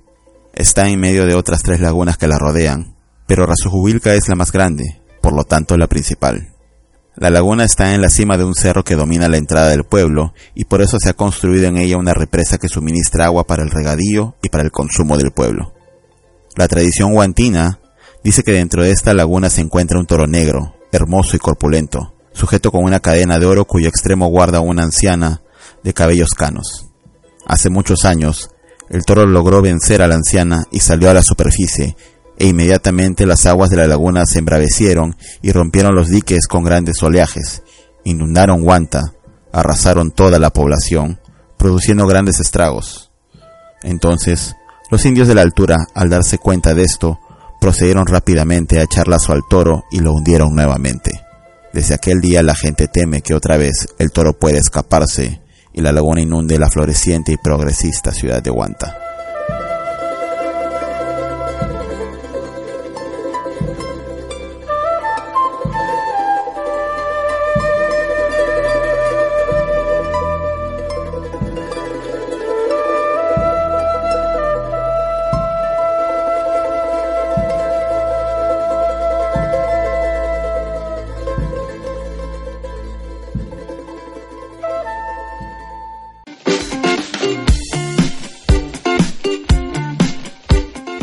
Está 0.55 0.89
en 0.89 0.99
medio 0.99 1.27
de 1.27 1.35
otras 1.35 1.61
tres 1.61 1.81
lagunas 1.81 2.17
que 2.17 2.27
la 2.27 2.39
rodean, 2.39 2.95
pero 3.27 3.45
Razujubilca 3.45 4.15
es 4.15 4.27
la 4.27 4.33
más 4.33 4.51
grande, 4.51 5.03
por 5.21 5.33
lo 5.33 5.43
tanto 5.43 5.77
la 5.77 5.85
principal. 5.85 6.52
La 7.15 7.30
laguna 7.30 7.63
está 7.63 7.93
en 7.93 8.02
la 8.02 8.10
cima 8.10 8.38
de 8.38 8.43
un 8.43 8.56
cerro 8.56 8.84
que 8.84 8.95
domina 8.95 9.30
la 9.30 9.38
entrada 9.38 9.69
del 9.69 9.84
pueblo 9.84 10.34
y 10.56 10.65
por 10.65 10.82
eso 10.82 10.97
se 10.99 11.10
ha 11.10 11.13
construido 11.13 11.67
en 11.67 11.78
ella 11.78 11.97
una 11.97 12.13
represa 12.13 12.58
que 12.58 12.69
suministra 12.69 13.26
agua 13.26 13.45
para 13.45 13.62
el 13.62 13.69
regadío 13.69 14.36
y 14.41 14.49
para 14.49 14.63
el 14.63 14.71
consumo 14.71 15.17
del 15.17 15.32
pueblo. 15.32 15.73
La 16.56 16.67
tradición 16.67 17.13
guantina 17.13 17.80
dice 18.23 18.41
que 18.41 18.54
dentro 18.54 18.84
de 18.84 18.91
esta 18.91 19.13
laguna 19.13 19.52
se 19.52 19.62
encuentra 19.62 19.99
un 19.99 20.08
toro 20.08 20.26
negro, 20.26 20.76
hermoso 20.91 21.36
y 21.36 21.39
corpulento, 21.39 22.15
sujeto 22.34 22.71
con 22.71 22.84
una 22.84 22.99
cadena 22.99 23.38
de 23.38 23.45
oro 23.45 23.65
cuyo 23.65 23.89
extremo 23.89 24.28
guarda 24.28 24.60
una 24.60 24.84
anciana 24.84 25.43
de 25.84 25.93
cabellos 25.93 26.32
canos. 26.32 26.88
Hace 27.45 27.69
muchos 27.69 28.06
años, 28.06 28.49
el 28.89 29.06
toro 29.06 29.26
logró 29.28 29.62
vencer 29.62 30.02
a 30.02 30.08
la 30.08 30.15
anciana 30.15 30.65
y 30.71 30.80
salió 30.80 31.12
a 31.12 31.13
la 31.13 31.21
superficie 31.21 31.95
e 32.37 32.47
inmediatamente 32.47 33.25
las 33.25 33.45
aguas 33.45 33.69
de 33.69 33.77
la 33.77 33.87
laguna 33.87 34.25
se 34.25 34.39
embravecieron 34.39 35.15
y 35.41 35.51
rompieron 35.51 35.95
los 35.95 36.09
diques 36.09 36.47
con 36.47 36.63
grandes 36.63 37.01
oleajes, 37.03 37.63
inundaron 38.03 38.63
Guanta, 38.63 39.13
arrasaron 39.51 40.11
toda 40.11 40.39
la 40.39 40.49
población, 40.49 41.19
produciendo 41.57 42.07
grandes 42.07 42.39
estragos. 42.39 43.11
Entonces, 43.83 44.55
los 44.89 45.05
indios 45.05 45.27
de 45.27 45.35
la 45.35 45.41
altura, 45.41 45.87
al 45.93 46.09
darse 46.09 46.37
cuenta 46.37 46.73
de 46.73 46.83
esto, 46.83 47.19
procedieron 47.61 48.05
rápidamente 48.05 48.79
a 48.79 48.83
echar 48.83 49.07
lazo 49.07 49.31
al 49.31 49.43
toro 49.49 49.83
y 49.91 49.99
lo 49.99 50.13
hundieron 50.13 50.53
nuevamente. 50.53 51.11
Desde 51.73 51.95
aquel 51.95 52.21
día 52.21 52.43
la 52.43 52.55
gente 52.55 52.87
teme 52.87 53.21
que 53.21 53.33
otra 53.33 53.57
vez 53.57 53.87
el 53.97 54.11
toro 54.11 54.37
pueda 54.37 54.59
escaparse 54.59 55.41
y 55.73 55.81
la 55.81 55.91
laguna 55.91 56.21
inunde 56.21 56.59
la 56.59 56.69
floreciente 56.69 57.31
y 57.31 57.37
progresista 57.37 58.11
ciudad 58.11 58.43
de 58.43 58.51
Guanta. 58.51 59.12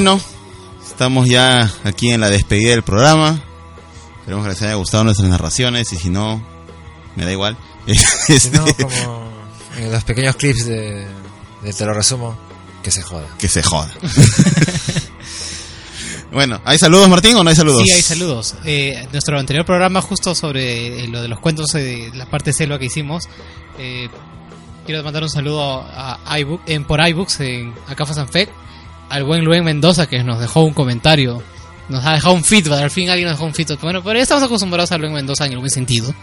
Bueno, 0.00 0.20
estamos 0.88 1.28
ya 1.28 1.68
aquí 1.82 2.12
en 2.12 2.20
la 2.20 2.30
despedida 2.30 2.70
del 2.70 2.84
programa. 2.84 3.42
Esperemos 4.20 4.44
que 4.44 4.50
les 4.50 4.62
haya 4.62 4.74
gustado 4.74 5.02
nuestras 5.02 5.28
narraciones 5.28 5.92
y 5.92 5.96
si 5.96 6.08
no, 6.08 6.40
me 7.16 7.24
da 7.24 7.32
igual. 7.32 7.56
Si 8.28 8.34
Este, 8.34 8.56
no, 8.56 8.64
como 8.80 9.28
en 9.76 9.90
los 9.90 10.04
pequeños 10.04 10.36
clips 10.36 10.66
de, 10.66 11.08
de 11.64 11.72
Te 11.72 11.84
lo 11.84 11.94
resumo, 11.94 12.38
que 12.80 12.92
se 12.92 13.02
joda. 13.02 13.26
que 13.40 13.48
se 13.48 13.60
joda. 13.64 13.90
bueno, 16.32 16.60
¿hay 16.64 16.78
saludos 16.78 17.08
Martín 17.08 17.34
o 17.34 17.42
no 17.42 17.50
hay 17.50 17.56
saludos? 17.56 17.82
Sí, 17.82 17.90
hay 17.90 18.02
saludos. 18.02 18.54
Eh, 18.64 19.04
nuestro 19.10 19.36
anterior 19.36 19.66
programa, 19.66 20.00
justo 20.00 20.32
sobre 20.36 21.02
eh, 21.02 21.08
lo 21.08 21.20
de 21.22 21.26
los 21.26 21.40
cuentos 21.40 21.72
de 21.72 22.12
la 22.14 22.30
parte 22.30 22.52
selva 22.52 22.78
que 22.78 22.84
hicimos, 22.84 23.24
eh, 23.80 24.08
quiero 24.86 25.02
mandar 25.02 25.24
un 25.24 25.30
saludo 25.30 25.84
a 25.84 26.20
iBook, 26.38 26.60
en, 26.66 26.84
por 26.84 27.04
iBooks, 27.04 27.40
en 27.40 27.74
Acafa 27.88 28.14
Sanfec, 28.14 28.48
al 29.08 29.24
buen 29.24 29.44
Luen 29.44 29.64
Mendoza 29.64 30.06
que 30.06 30.22
nos 30.22 30.40
dejó 30.40 30.62
un 30.62 30.74
comentario. 30.74 31.42
Nos 31.88 32.04
ha 32.04 32.12
dejado 32.12 32.34
un 32.34 32.44
feedback, 32.44 32.82
al 32.82 32.90
fin 32.90 33.08
alguien 33.08 33.28
nos 33.28 33.38
dejó 33.38 33.46
un 33.46 33.54
feedback. 33.54 33.80
Bueno, 33.80 34.02
pero 34.02 34.16
ya 34.16 34.22
estamos 34.22 34.44
acostumbrados 34.44 34.92
a 34.92 34.98
Luen 34.98 35.12
Mendoza 35.12 35.46
en 35.46 35.52
el 35.52 35.58
buen 35.58 35.70
sentido. 35.70 36.14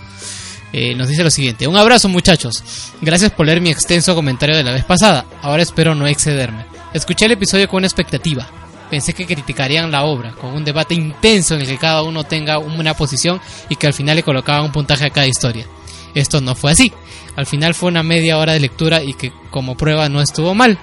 Eh, 0.72 0.94
nos 0.96 1.08
dice 1.08 1.24
lo 1.24 1.32
siguiente: 1.32 1.68
Un 1.68 1.78
abrazo, 1.78 2.10
muchachos. 2.10 2.64
Gracias 3.02 3.32
por 3.32 3.46
leer 3.46 3.62
mi 3.62 3.70
extenso 3.70 4.14
comentario 4.14 4.56
de 4.56 4.64
la 4.64 4.72
vez 4.72 4.84
pasada. 4.84 5.26
Ahora 5.42 5.64
espero 5.64 5.96
no 5.96 6.06
excederme. 6.08 6.66
Escuché 6.94 7.26
el 7.26 7.32
episodio 7.32 7.68
con 7.68 7.78
una 7.78 7.88
expectativa. 7.88 8.48
Pensé 8.90 9.14
que 9.14 9.26
criticarían 9.26 9.92
la 9.92 10.04
obra, 10.04 10.34
con 10.34 10.54
un 10.54 10.64
debate 10.64 10.94
intenso 10.94 11.56
en 11.56 11.62
el 11.62 11.68
que 11.68 11.78
cada 11.78 12.04
uno 12.04 12.24
tenga 12.24 12.60
una 12.60 12.94
posición 12.94 13.42
y 13.68 13.76
que 13.76 13.88
al 13.88 13.94
final 13.94 14.16
le 14.16 14.24
colocaban 14.24 14.64
un 14.64 14.72
puntaje 14.72 15.06
a 15.06 15.10
cada 15.10 15.28
historia. 15.28 15.66
Esto 16.14 16.40
no 16.40 16.56
fue 16.56 16.72
así. 16.72 16.94
Al 17.36 17.46
final 17.46 17.74
fue 17.74 17.90
una 17.90 18.04
media 18.04 18.38
hora 18.38 18.54
de 18.54 18.60
lectura 18.60 19.04
y 19.04 19.14
que 19.14 19.34
como 19.50 19.76
prueba 19.76 20.08
no 20.08 20.22
estuvo 20.22 20.54
mal. 20.54 20.80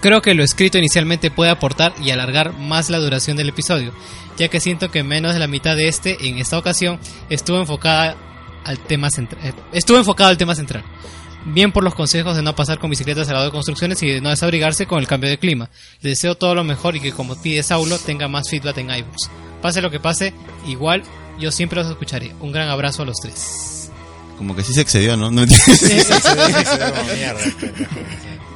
Creo 0.00 0.22
que 0.22 0.34
lo 0.34 0.42
escrito 0.42 0.78
inicialmente 0.78 1.30
puede 1.30 1.50
aportar 1.50 1.92
y 2.02 2.10
alargar 2.10 2.54
más 2.58 2.88
la 2.88 2.98
duración 2.98 3.36
del 3.36 3.50
episodio, 3.50 3.92
ya 4.38 4.48
que 4.48 4.60
siento 4.60 4.90
que 4.90 5.02
menos 5.02 5.34
de 5.34 5.38
la 5.38 5.46
mitad 5.46 5.76
de 5.76 5.88
este, 5.88 6.26
en 6.26 6.38
esta 6.38 6.56
ocasión, 6.58 6.98
estuvo 7.28 7.58
enfocada 7.58 8.16
al 8.64 8.78
tema 8.78 9.10
central. 9.10 9.54
Estuvo 9.72 9.98
enfocado 9.98 10.30
al 10.30 10.38
tema 10.38 10.54
central. 10.54 10.84
Bien 11.44 11.72
por 11.72 11.84
los 11.84 11.94
consejos 11.94 12.36
de 12.36 12.42
no 12.42 12.54
pasar 12.54 12.78
con 12.78 12.90
bicicletas 12.90 13.28
al 13.28 13.34
lado 13.34 13.46
de 13.46 13.52
construcciones 13.52 14.02
y 14.02 14.08
de 14.08 14.20
no 14.20 14.30
desabrigarse 14.30 14.86
con 14.86 15.00
el 15.00 15.06
cambio 15.06 15.28
de 15.28 15.38
clima. 15.38 15.70
Les 16.00 16.12
deseo 16.12 16.34
todo 16.34 16.54
lo 16.54 16.64
mejor 16.64 16.96
y 16.96 17.00
que 17.00 17.12
como 17.12 17.40
pide 17.40 17.62
Saulo 17.62 17.98
tenga 17.98 18.28
más 18.28 18.48
feedback 18.48 18.78
en 18.78 18.90
iBooks. 18.90 19.30
Pase 19.60 19.82
lo 19.82 19.90
que 19.90 20.00
pase, 20.00 20.32
igual 20.66 21.02
yo 21.38 21.50
siempre 21.50 21.78
los 21.80 21.90
escucharé. 21.90 22.34
Un 22.40 22.52
gran 22.52 22.68
abrazo 22.68 23.02
a 23.02 23.06
los 23.06 23.16
tres. 23.16 23.90
Como 24.36 24.56
que 24.56 24.62
sí 24.62 24.72
se 24.72 24.80
excedió, 24.80 25.16
¿no? 25.18 25.30
No, 25.30 25.44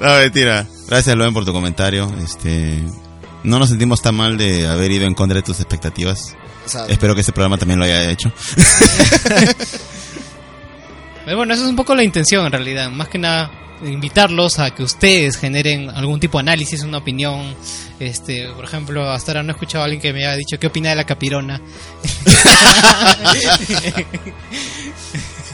no 0.01 0.15
mentira. 0.19 0.67
Gracias, 0.89 1.17
Loen, 1.17 1.33
por 1.33 1.45
tu 1.45 1.53
comentario. 1.53 2.13
Este, 2.23 2.83
no 3.43 3.59
nos 3.59 3.69
sentimos 3.71 4.03
tan 4.03 4.15
mal 4.15 4.37
de 4.37 4.67
haber 4.67 4.91
ido 4.93 5.07
en 5.07 5.15
contra 5.15 5.37
de 5.37 5.43
tus 5.43 5.61
expectativas. 5.61 6.37
O 6.67 6.69
sea, 6.69 6.87
Espero 6.87 7.15
que 7.15 7.21
este 7.21 7.33
programa 7.33 7.59
también 7.59 7.79
lo 7.79 7.85
haya 7.85 8.11
hecho. 8.11 8.33
Pero 11.25 11.37
bueno, 11.39 11.55
eso 11.55 11.63
es 11.65 11.71
un 11.71 11.77
poco 11.77 11.95
la 11.95 12.05
intención 12.05 12.45
en 12.47 12.53
realidad. 12.53 12.91
Más 12.91 13.09
que 13.09 13.19
nada, 13.19 13.51
invitarlos 13.83 14.59
a 14.59 14.71
que 14.75 14.83
ustedes 14.83 15.37
generen 15.39 15.89
algún 15.91 16.21
tipo 16.21 16.39
de 16.39 16.43
análisis, 16.43 16.83
una 16.83 16.99
opinión. 16.99 17.55
Este, 17.99 18.49
por 18.51 18.65
ejemplo, 18.65 19.11
hasta 19.11 19.33
ahora 19.33 19.43
no 19.43 19.51
he 19.51 19.53
escuchado 19.53 19.83
a 19.83 19.85
alguien 19.85 20.03
que 20.03 20.13
me 20.13 20.27
haya 20.27 20.37
dicho 20.37 20.59
qué 20.59 20.67
opina 20.67 20.91
de 20.91 20.97
la 20.97 21.05
capirona. 21.05 21.61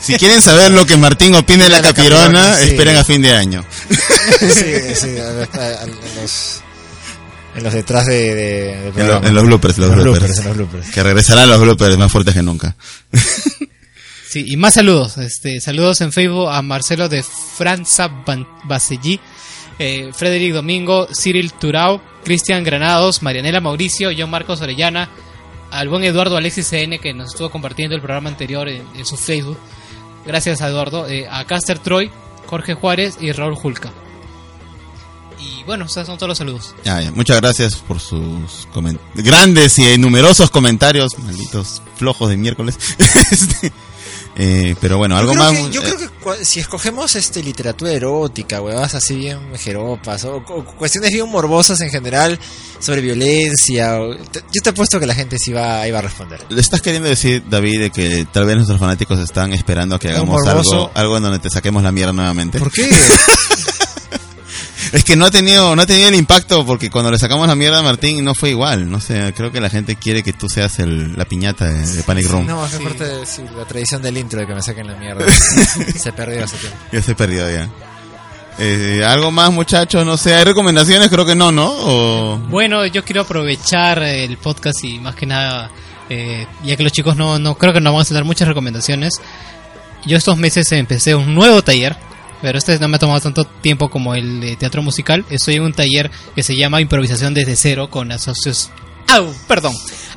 Si 0.00 0.14
quieren 0.14 0.40
saber 0.40 0.70
lo 0.70 0.87
que 0.87 0.96
Martín 0.96 1.35
opina 1.35 1.64
de 1.64 1.70
la 1.70 1.76
La 1.76 1.88
capirona, 1.88 2.16
capirona, 2.24 2.55
sí. 2.57 2.70
esperen 2.70 2.96
a 2.96 3.05
fin 3.05 3.20
de 3.20 3.37
año. 3.37 3.62
sí, 4.38 4.94
sí, 4.94 5.18
a 5.18 5.32
los- 5.32 5.48
en 5.54 6.16
los, 6.22 6.60
en 7.56 7.62
los 7.64 7.72
detrás 7.72 8.06
de, 8.06 8.72
En, 8.74 8.84
lo- 8.86 8.92
programa. 8.92 9.26
en 9.28 9.34
los 9.34 9.44
bloopers, 9.44 9.78
los, 9.78 9.88
Los 9.88 9.96
bloopers. 9.96 10.18
bloopers, 10.20 10.38
en 10.38 10.44
los 10.46 10.56
bloopers. 10.56 10.90
Que 10.90 11.02
regresarán 11.02 11.48
los 11.48 11.60
bloopers 11.60 11.96
más 11.98 12.10
fuertes 12.12 12.34
que 12.34 12.42
nunca. 12.42 12.76
Sí, 14.28 14.44
y 14.46 14.56
más 14.56 14.74
saludos. 14.74 15.18
Este, 15.18 15.60
saludos 15.60 16.00
en 16.02 16.12
Facebook 16.12 16.48
a 16.50 16.62
Marcelo 16.62 17.08
de 17.08 17.22
Franza 17.24 18.08
Baselli, 18.64 19.18
eh, 19.78 20.10
Frederic 20.14 20.52
Domingo, 20.54 21.08
Cyril 21.12 21.52
Turao, 21.54 22.00
Cristian 22.24 22.62
Granados, 22.62 23.22
Marianela 23.22 23.60
Mauricio, 23.60 24.10
John 24.16 24.30
Marcos 24.30 24.60
Orellana, 24.60 25.08
al 25.72 25.88
buen 25.88 26.04
Eduardo 26.04 26.36
Alexis 26.36 26.68
CN 26.68 27.00
que 27.00 27.12
nos 27.12 27.30
estuvo 27.32 27.50
compartiendo 27.50 27.96
el 27.96 28.02
programa 28.02 28.28
anterior 28.28 28.68
en, 28.68 28.82
en 28.96 29.04
su 29.06 29.16
Facebook. 29.16 29.58
Gracias 30.24 30.60
a 30.62 30.68
Eduardo. 30.68 31.08
eh, 31.08 31.26
a 31.28 31.44
Caster 31.44 31.80
Troy, 31.80 32.10
Jorge 32.46 32.74
Juárez 32.74 33.16
y 33.20 33.32
Raúl 33.32 33.56
Julca. 33.56 33.90
Y 35.60 35.64
bueno, 35.64 35.84
esos 35.84 36.06
son 36.06 36.16
todos 36.16 36.28
los 36.28 36.38
saludos. 36.38 36.74
Ya, 36.84 37.00
ya. 37.02 37.10
Muchas 37.12 37.36
gracias 37.40 37.74
por 37.76 38.00
sus 38.00 38.66
grandes 39.14 39.78
y 39.78 39.98
numerosos 39.98 40.50
comentarios, 40.50 41.18
malditos 41.18 41.82
flojos 41.96 42.30
de 42.30 42.36
miércoles. 42.36 42.78
Este, 43.30 43.72
eh, 44.36 44.76
pero 44.80 44.96
bueno, 44.96 45.16
algo 45.16 45.32
yo 45.34 45.38
creo 45.40 45.52
más. 45.52 45.60
que- 45.68 45.70
yo 45.72 45.80
eh, 45.82 45.84
creo 45.84 45.98
que 45.98 46.08
cua- 46.24 46.44
si 46.44 46.60
escogemos 46.60 47.14
este 47.16 47.42
literatura 47.42 47.90
erótica, 47.92 48.60
huevas 48.62 48.94
así 48.94 49.16
bien 49.16 49.38
jeropas, 49.58 50.24
o, 50.24 50.36
o 50.36 50.64
cuestiones 50.64 51.10
bien 51.10 51.28
morbosas 51.28 51.80
en 51.80 51.90
general 51.90 52.38
sobre 52.78 53.00
violencia, 53.00 54.00
o- 54.00 54.16
te- 54.16 54.42
yo 54.52 54.62
te 54.62 54.70
apuesto 54.70 54.98
que 55.00 55.06
la 55.06 55.14
gente 55.14 55.36
sí 55.38 55.52
va, 55.52 55.86
iba 55.86 55.98
a 55.98 56.02
responder. 56.02 56.40
¿Le 56.48 56.60
estás 56.60 56.80
queriendo 56.80 57.08
decir, 57.08 57.42
David, 57.50 57.80
de 57.80 57.90
que 57.90 58.26
tal 58.32 58.46
vez 58.46 58.54
nuestros 58.56 58.78
fanáticos 58.78 59.18
están 59.18 59.52
esperando 59.52 59.96
a 59.96 59.98
que 59.98 60.10
¿Algo 60.10 60.38
hagamos 60.38 60.68
algo, 60.72 60.90
algo 60.94 61.16
en 61.16 61.22
donde 61.24 61.38
te 61.40 61.50
saquemos 61.50 61.82
la 61.82 61.92
mierda 61.92 62.12
nuevamente? 62.12 62.58
¿Por 62.60 62.70
qué? 62.72 62.88
Es 64.92 65.05
que 65.05 65.14
no 65.14 65.26
ha 65.26 65.31
tenido, 65.31 65.76
no 65.76 65.83
ha 65.83 65.87
tenido 65.87 66.09
el 66.09 66.16
impacto 66.16 66.66
porque 66.66 66.90
cuando 66.90 67.11
le 67.11 67.18
sacamos 67.18 67.46
la 67.46 67.55
mierda 67.55 67.79
a 67.79 67.83
Martín 67.83 68.24
no 68.24 68.35
fue 68.35 68.50
igual. 68.50 68.90
No 68.90 69.00
sé, 69.00 69.33
creo 69.37 69.53
que 69.53 69.61
la 69.61 69.70
gente 69.70 69.96
quiere 69.96 70.22
que 70.22 70.33
tú 70.33 70.48
seas 70.48 70.79
el, 70.81 71.16
la 71.16 71.24
piñata 71.24 71.66
de, 71.66 71.87
de 71.87 72.03
Panic 72.03 72.29
Room. 72.29 72.46
no, 72.46 72.66
es 72.66 72.72
parte 72.76 73.26
sí, 73.26 73.42
la 73.57 73.64
tradición 73.64 74.03
del 74.03 74.18
intro 74.18 74.40
de 74.40 74.46
que 74.46 74.55
me 74.55 74.62
saquen 74.62 74.87
la 74.88 74.96
mierda. 74.96 75.24
Se 75.96 76.12
perdió 76.12 76.44
hace 76.44 76.57
tiempo. 76.57 76.79
Ya 76.92 77.03
se 77.03 77.14
perdió 77.14 77.50
ya. 77.50 77.68
Eh, 78.59 79.03
algo 79.07 79.31
más, 79.31 79.50
muchachos, 79.53 80.05
no 80.05 80.16
sé, 80.18 80.35
¿hay 80.35 80.44
recomendaciones? 80.44 81.09
Creo 81.09 81.24
que 81.24 81.35
no, 81.35 81.50
¿no? 81.50 81.70
O... 81.70 82.38
Bueno, 82.48 82.85
yo 82.85 83.05
quiero 83.05 83.22
aprovechar 83.22 84.03
el 84.03 84.37
podcast 84.37 84.85
y 84.85 84.98
más 84.98 85.14
que 85.14 85.24
nada, 85.24 85.70
eh, 86.11 86.46
ya 86.62 86.76
que 86.76 86.83
los 86.83 86.92
chicos 86.92 87.16
no, 87.16 87.38
no 87.38 87.55
creo 87.57 87.72
que 87.72 87.81
nos 87.81 87.92
vamos 87.92 88.11
a 88.11 88.14
dar 88.14 88.24
muchas 88.24 88.48
recomendaciones. 88.48 89.14
Yo 90.05 90.16
estos 90.16 90.37
meses 90.37 90.70
empecé 90.72 91.14
un 91.14 91.35
nuevo 91.35 91.62
taller, 91.62 91.96
pero 92.42 92.59
este 92.59 92.79
no 92.79 92.88
me 92.88 92.96
ha 92.96 92.98
tomado 92.98 93.20
tanto 93.20 93.44
tiempo 93.44 93.88
como 93.90 94.14
el 94.14 94.40
de 94.40 94.57
teatro 94.57 94.83
musical. 94.83 95.24
Estoy 95.31 95.57
en 95.57 95.62
un 95.62 95.72
taller 95.72 96.11
que 96.35 96.42
se 96.42 96.57
llama 96.57 96.81
Improvisación 96.81 97.35
desde 97.35 97.57
cero 97.57 97.90
con 97.90 98.11
asociación, 98.12 98.74
¡Au! 99.09 99.33
perdón, 99.48 99.74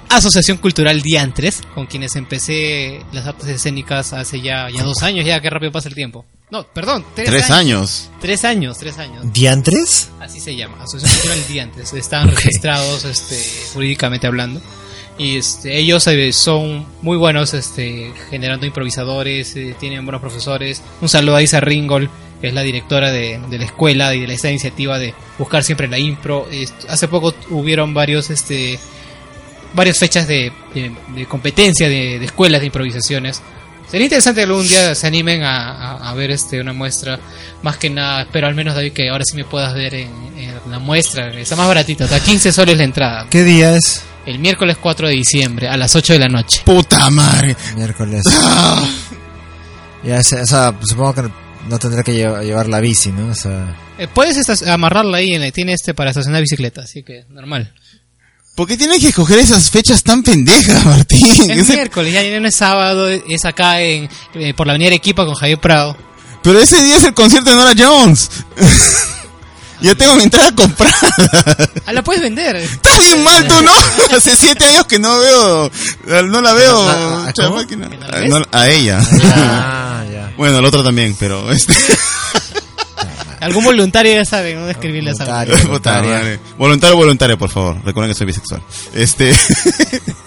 Asociación 0.10 0.58
Cultural 0.58 1.02
Diantres, 1.02 1.62
con 1.74 1.88
quienes 1.88 2.16
empecé 2.16 3.04
las 3.12 3.26
artes 3.26 3.48
escénicas 3.48 4.14
hace 4.14 4.42
ya, 4.42 4.70
ya 4.70 4.84
dos 4.84 5.02
años, 5.02 5.26
ya 5.26 5.42
que 5.42 5.50
rápido 5.50 5.72
pasa 5.72 5.90
el 5.90 5.96
tiempo. 5.96 6.26
No, 6.52 6.64
perdón, 6.68 7.04
tres, 7.16 7.30
Tres 7.30 7.50
años. 7.50 8.10
Tres 8.22 8.46
años, 8.46 8.78
tres 8.78 9.00
años. 9.00 9.26
¿Diantres? 9.34 10.12
Así 10.20 10.40
se 10.40 10.56
llama, 10.56 10.84
Asociación 10.84 11.20
Cultural 11.20 11.48
Diantes. 11.48 11.94
Están 11.94 12.30
registrados 12.30 13.06
este, 13.06 13.42
jurídicamente 13.74 14.28
hablando. 14.28 14.62
Y 15.18 15.38
este, 15.38 15.78
ellos 15.78 16.08
eh, 16.08 16.34
son 16.34 16.86
muy 17.02 17.18
buenos 17.18 17.54
este, 17.54 18.12
generando 18.30 18.66
improvisadores, 18.66 19.56
eh, 19.56 19.76
tienen 19.80 20.06
buenos 20.06 20.22
profesores. 20.22 20.82
Un 21.02 21.10
saludo 21.10 21.36
a 21.36 21.42
Isa 21.42 21.60
Ringol, 21.60 22.10
que 22.42 22.48
es 22.48 22.54
la 22.54 22.62
directora 22.62 23.12
de, 23.12 23.40
la 23.50 23.64
escuela 23.64 24.16
y 24.16 24.26
de 24.26 24.34
esta 24.34 24.50
iniciativa 24.50 24.98
de 24.98 25.14
buscar 25.38 25.64
siempre 25.64 25.88
la 25.88 26.00
impro. 26.00 26.48
Hace 26.90 27.08
poco 27.08 27.34
hubieron 27.52 27.94
varios 27.94 28.32
este, 28.32 28.80
varias 29.74 30.00
fechas 30.00 30.28
de, 30.28 30.52
competencia 31.30 31.88
de, 31.88 32.24
escuelas 32.24 32.62
de 32.62 32.68
improvisaciones. 32.68 33.42
Sería 33.90 34.06
interesante 34.06 34.42
que 34.42 34.46
algún 34.46 34.68
día 34.68 34.96
se 34.96 35.06
animen 35.06 35.44
a, 35.44 36.12
ver 36.16 36.32
este 36.32 36.60
una 36.60 36.74
muestra. 36.74 37.20
Más 37.62 37.78
que 37.78 37.92
nada, 37.92 38.24
espero 38.24 38.48
al 38.48 38.56
menos 38.56 38.74
David 38.74 38.94
que 38.94 39.10
ahora 39.10 39.24
sí 39.24 39.36
me 39.36 39.46
puedas 39.46 39.76
ver 39.76 39.94
en, 39.94 40.10
en 40.38 40.72
la 40.72 40.80
muestra. 40.80 41.32
Está 41.40 41.56
más 41.56 41.68
baratita, 41.68 42.06
está 42.06 42.20
15 42.20 42.52
soles 42.52 42.78
la 42.78 42.84
entrada. 42.84 43.28
¿Qué 43.30 43.44
día 43.44 43.76
es? 43.76 44.04
El 44.26 44.40
miércoles 44.40 44.78
4 44.80 45.08
de 45.10 45.14
diciembre 45.16 45.68
a 45.68 45.76
las 45.78 45.96
8 45.96 46.14
de 46.14 46.20
la 46.20 46.28
noche. 46.30 46.62
¡Puta 46.64 47.10
madre! 47.10 47.56
Miércoles. 47.76 48.24
ya, 50.04 50.18
ese- 50.18 50.42
o 50.42 50.46
sea, 50.46 50.74
supongo 50.84 51.14
que 51.16 51.24
no 51.70 51.80
tendré 51.80 52.04
que 52.04 52.14
lle- 52.14 52.44
llevar 52.44 52.68
la 52.68 52.80
bici, 52.80 53.12
¿no? 53.12 53.28
O 53.32 53.36
sea, 53.36 53.76
Eh, 53.98 54.08
puedes 54.08 54.38
amarrarla 54.68 55.18
ahí, 55.18 55.34
en 55.34 55.42
la- 55.42 55.52
tiene 55.52 55.74
este 55.74 55.94
para 55.94 56.10
estacionar 56.12 56.42
bicicleta, 56.42 56.82
así 56.82 57.04
que 57.04 57.26
normal. 57.30 57.74
¿Por 58.56 58.68
qué 58.68 58.78
tienen 58.78 59.00
que 59.02 59.08
escoger 59.10 59.40
esas 59.40 59.70
fechas 59.72 60.04
tan 60.04 60.24
pendejas, 60.24 60.86
Martín? 60.86 61.26
Es 61.52 61.58
Ese- 61.58 61.74
miércoles, 61.74 62.14
ya 62.14 62.40
no 62.40 62.48
es 62.48 62.56
sábado, 62.56 63.10
es 63.10 63.46
acá 63.46 63.82
en 63.82 64.10
eh, 64.36 64.54
por 64.54 64.68
la 64.68 64.74
avenida 64.74 64.88
Arequipa 64.90 65.26
con 65.26 65.36
Javier 65.36 65.60
Prado. 65.60 65.98
Pero 66.44 66.60
ese 66.60 66.84
día 66.84 66.98
es 66.98 67.04
el 67.04 67.14
concierto 67.14 67.50
de 67.52 67.56
Nora 67.56 67.74
Jones. 67.78 68.30
Yo 69.84 69.98
tengo 69.98 70.16
mi 70.16 70.24
entrada 70.24 70.56
comprada. 70.56 70.96
Ah, 71.86 71.92
la 71.92 72.02
puedes 72.02 72.22
vender. 72.22 72.56
Está 72.56 72.98
bien 73.00 73.22
mal 73.22 73.46
tú, 73.46 73.62
¿no? 73.62 73.72
Hace 74.16 74.38
siete 74.38 74.66
años 74.66 74.86
que 74.86 74.98
no 74.98 75.20
veo, 75.20 75.70
no 76.26 76.42
la 76.42 76.54
veo. 76.54 76.88
Ah, 76.88 77.26
ah, 77.28 77.34
chava 77.34 77.50
¿cómo? 77.50 77.62
máquina. 77.62 77.90
¿Que 77.90 77.98
no 77.98 78.08
la 78.08 78.40
no, 78.40 78.46
a 78.54 78.70
ella. 78.70 79.00
ah, 79.36 80.06
ya. 80.10 80.34
Bueno, 80.38 80.60
el 80.60 80.66
otro 80.66 80.86
también, 80.86 81.16
pero 81.20 81.52
este. 81.52 81.74
Algún 83.42 83.66
voluntario 83.66 84.14
ya 84.14 84.24
sabe, 84.24 84.56
no 84.56 84.70
escribirle 84.70 85.10
a 85.10 85.14
esa 85.14 85.26
Voluntario. 85.66 86.40
Voluntario, 86.58 86.96
voluntario, 86.96 87.38
por 87.38 87.50
favor. 87.50 87.76
Recuerden 87.84 88.12
que 88.12 88.18
soy 88.18 88.28
bisexual. 88.28 88.64
Este. 88.94 89.36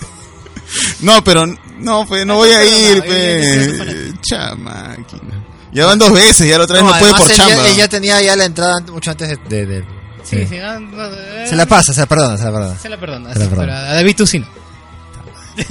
no, 1.00 1.24
pero 1.24 1.46
no, 1.78 2.06
pues 2.06 2.26
no 2.26 2.34
voy 2.36 2.50
a 2.50 2.62
ir, 2.62 3.02
pues. 3.02 4.20
Chamáquina. 4.20 5.55
Ya 5.76 5.86
van 5.86 5.98
dos 5.98 6.12
veces, 6.12 6.48
ya 6.48 6.56
la 6.58 6.64
otra 6.64 6.76
vez 6.76 6.84
no, 6.84 6.88
puede 6.90 7.02
además 7.04 7.20
por 7.20 7.30
él 7.30 7.36
chamba. 7.36 7.54
ya, 7.64 7.70
él 7.70 7.76
ya 7.76 7.88
tenía 7.88 8.22
ya 8.22 8.34
la 8.36 8.44
entrada 8.46 8.80
mucho 8.80 9.10
antes 9.10 9.28
de... 9.28 9.36
de- 9.48 9.66
de- 9.66 9.84
Sí, 10.24 10.38
sí. 10.38 10.46
sí, 10.48 10.56
no, 10.58 10.80
no, 10.80 11.04
eh, 11.06 11.46
Se 11.48 11.54
la 11.54 11.66
pasa, 11.66 11.92
se 11.92 12.00
la 12.00 12.06
perdona, 12.06 12.36
se 12.36 12.44
la 12.44 12.50
perdona. 12.50 12.78
Se 12.80 12.88
la 12.88 12.98
perdona. 12.98 13.32
Se 13.32 13.38
la 13.38 13.44
perdona. 13.48 13.62
pero 13.74 13.76
a 13.90 13.94
David 13.94 14.16
tú 14.16 14.26
sí 14.26 14.40
no. 14.40 14.46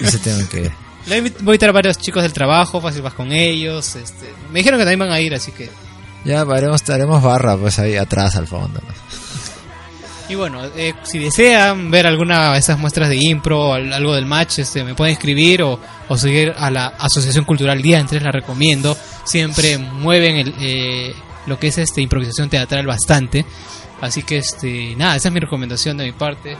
Ese 0.00 0.18
tengo 0.18 0.48
que... 0.48 0.70
Le 1.06 1.20
voy 1.20 1.30
a 1.30 1.40
invitar 1.40 1.68
a 1.70 1.72
varios 1.72 1.98
chicos 1.98 2.22
del 2.22 2.32
trabajo, 2.32 2.80
fácil 2.80 3.02
vas 3.02 3.14
con 3.14 3.32
ellos. 3.32 3.96
Este, 3.96 4.32
me 4.52 4.60
dijeron 4.60 4.78
que 4.78 4.84
también 4.84 5.00
van 5.00 5.10
a 5.10 5.18
ir, 5.20 5.34
así 5.34 5.50
que. 5.50 5.68
Ya 6.24 6.42
haremos, 6.42 6.88
haremos 6.88 7.20
barra, 7.20 7.56
pues 7.56 7.80
ahí 7.80 7.96
atrás 7.96 8.36
al 8.36 8.46
fondo. 8.46 8.80
¿no? 8.80 8.94
Y 10.32 10.34
bueno, 10.34 10.64
eh, 10.76 10.94
si 11.02 11.18
desean 11.18 11.90
ver 11.90 12.06
alguna 12.06 12.54
de 12.54 12.58
esas 12.58 12.78
muestras 12.78 13.10
de 13.10 13.18
impro 13.20 13.68
o 13.68 13.72
al- 13.74 13.92
algo 13.92 14.14
del 14.14 14.24
match, 14.24 14.60
este, 14.60 14.82
me 14.82 14.94
pueden 14.94 15.12
escribir 15.12 15.62
o, 15.62 15.78
o 16.08 16.16
seguir 16.16 16.54
a 16.56 16.70
la 16.70 16.86
Asociación 16.86 17.44
Cultural 17.44 17.82
Diantres, 17.82 18.22
la 18.22 18.32
recomiendo. 18.32 18.96
Siempre 19.24 19.76
mueven 19.76 20.36
el, 20.36 20.54
eh, 20.58 21.14
lo 21.44 21.58
que 21.58 21.66
es 21.66 21.76
este 21.76 22.00
improvisación 22.00 22.48
teatral 22.48 22.86
bastante. 22.86 23.44
Así 24.00 24.22
que 24.22 24.38
este, 24.38 24.94
nada, 24.96 25.16
esa 25.16 25.28
es 25.28 25.34
mi 25.34 25.40
recomendación 25.40 25.98
de 25.98 26.04
mi 26.06 26.12
parte. 26.12 26.56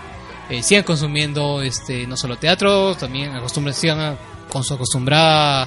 Eh, 0.51 0.63
sigan 0.63 0.85
consumiendo 0.85 1.63
este 1.63 2.07
no 2.07 2.19
solo 2.19 2.37
teatro, 2.37 2.95
también 2.95 3.35
acostumbren, 3.35 3.75
sigan 3.75 4.01
a- 4.01 4.17
con 4.51 4.63
su 4.65 4.75
acostumbrada 4.75 5.67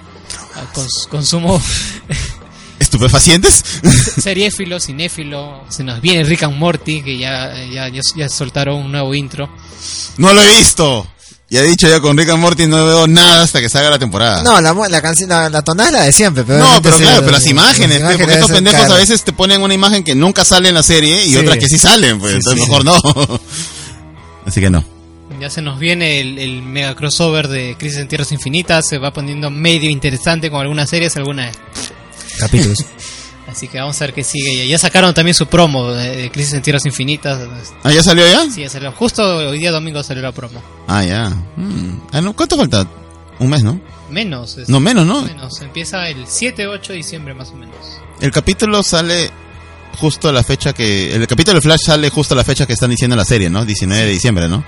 consumo 1.10 1.60
¿Estupefacientes? 2.80 3.64
seriéfilo, 4.22 4.80
cinéfilo. 4.80 5.64
Se 5.70 5.84
nos 5.84 6.02
viene 6.02 6.24
Rick 6.24 6.44
and 6.44 6.58
Morty, 6.58 7.02
que 7.02 7.18
ya, 7.18 7.54
ya, 7.72 7.88
ya, 7.90 8.02
ya 8.16 8.30
soltaron 8.30 8.76
un 8.86 8.92
nuevo 8.92 9.14
intro. 9.16 9.50
no 10.18 10.34
lo 10.34 10.42
he 10.42 10.58
visto. 10.58 11.08
Ya 11.48 11.60
he 11.62 11.64
dicho 11.64 11.88
ya 11.88 12.00
con 12.00 12.18
Rick 12.18 12.30
and 12.30 12.40
Morty 12.42 12.66
no 12.66 12.84
veo 12.88 13.08
nada 13.08 13.44
hasta 13.44 13.62
que 13.62 13.70
salga 13.70 13.92
la 13.92 14.00
temporada. 14.00 14.42
No, 14.42 14.60
la, 14.60 14.74
la 14.90 15.02
canción, 15.02 15.30
la, 15.30 15.48
la 15.50 15.62
tonada 15.62 15.90
es 15.90 15.94
la 15.94 16.02
de 16.04 16.12
siempre. 16.12 16.44
Pero 16.44 16.58
No, 16.60 16.82
pero 16.82 16.98
claro, 16.98 17.12
las- 17.12 17.20
pero 17.22 17.32
las 17.34 17.46
imágenes, 17.46 18.02
las 18.02 18.12
pe, 18.14 18.18
porque 18.18 18.34
estos 18.34 18.52
pendejos 18.52 18.90
a 18.90 18.96
veces 18.96 19.24
te 19.24 19.32
ponen 19.32 19.62
una 19.62 19.74
imagen 19.76 20.04
que 20.04 20.16
nunca 20.16 20.44
sale 20.44 20.70
en 20.70 20.76
la 20.76 20.82
serie 20.84 21.24
y 21.24 21.30
Sí. 21.32 21.38
otras 21.38 21.58
que 21.60 21.70
sí 21.70 21.78
salen, 21.78 22.20
pues 22.20 22.32
Sí, 22.32 22.38
entonces 22.38 22.64
sí. 22.64 22.70
mejor 22.70 22.84
no. 22.84 23.00
Así 24.46 24.60
que 24.60 24.70
no. 24.72 24.84
Ya 25.40 25.50
se 25.50 25.62
nos 25.62 25.80
viene 25.80 26.20
el, 26.20 26.40
el 26.40 26.62
mega 26.62 26.96
crossover 26.96 27.48
de 27.48 27.76
Crisis 27.78 28.00
en 28.00 28.08
Tierras 28.08 28.32
Infinitas. 28.32 28.88
Se 28.88 28.98
va 28.98 29.12
poniendo 29.14 29.50
medio 29.52 29.90
interesante 29.90 30.50
con 30.50 30.62
algunas 30.62 30.90
series, 30.90 31.16
algunas. 31.18 31.56
Capítulos. 32.40 32.78
Así 33.48 33.68
que 33.68 33.80
vamos 33.80 34.02
a 34.02 34.06
ver 34.06 34.14
qué 34.14 34.24
sigue. 34.24 34.68
Ya- 34.68 34.80
sacaron 34.80 35.14
también 35.14 35.36
su 35.36 35.46
promo 35.48 35.92
de, 35.92 36.30
Crisis 36.32 36.54
en 36.54 36.62
Tierras 36.62 36.86
Infinitas. 36.86 37.40
¿Ah, 37.84 37.92
ya 37.92 38.02
salió 38.02 38.26
ya? 38.28 38.50
Sí, 38.52 38.62
ya 38.62 38.70
salió. 38.70 38.92
Justo 38.92 39.24
hoy 39.38 39.60
día 39.60 39.72
domingo 39.72 40.02
salió 40.04 40.24
la 40.24 40.32
promo. 40.32 40.62
Ah, 40.88 41.04
ya. 41.04 41.30
Mm. 41.56 42.00
Ah, 42.12 42.22
¿Cuánto 42.36 42.58
falta? 42.58 42.88
Un 43.40 43.50
mes, 43.50 43.64
¿no? 43.64 43.80
Menos. 44.10 44.58
es- 44.58 44.68
No, 44.68 44.80
menos, 44.80 45.06
¿no? 45.06 45.22
Menos. 45.22 45.62
Empieza 45.62 46.10
el 46.10 46.26
7-8 46.26 46.88
de 46.88 46.96
diciembre 46.96 47.34
más 47.34 47.50
o 47.50 47.56
menos. 47.56 47.76
El 48.20 48.32
capítulo 48.32 48.82
sale 48.82 49.30
justo 50.00 50.28
a 50.30 50.32
la 50.34 50.44
fecha 50.44 50.74
que... 50.74 51.14
El 51.16 51.28
capítulo 51.28 51.56
de 51.56 51.62
Flash 51.62 51.82
sale 51.86 52.10
justo 52.10 52.34
a 52.34 52.38
la 52.38 52.44
fecha 52.44 52.66
que 52.66 52.74
están 52.74 52.90
diciendo 52.90 53.14
en 53.14 53.20
la 53.20 53.26
serie, 53.26 53.50
¿no? 53.50 53.64
19 53.64 54.04
de 54.06 54.12
diciembre, 54.12 54.48
¿no? 54.50 54.64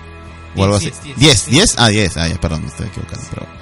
O 0.55 0.63
algo 0.63 0.75
así. 0.77 0.85
10, 0.85 1.03
10, 1.03 1.17
10, 1.17 1.45
10. 1.47 1.75
Ah, 1.77 1.87
10. 1.89 2.17
Ah, 2.17 2.27
ya, 2.27 2.39
perdón, 2.39 2.61
me 2.63 2.67
estoy 2.69 2.87
equivocando. 2.87 3.25
Pero... 3.31 3.56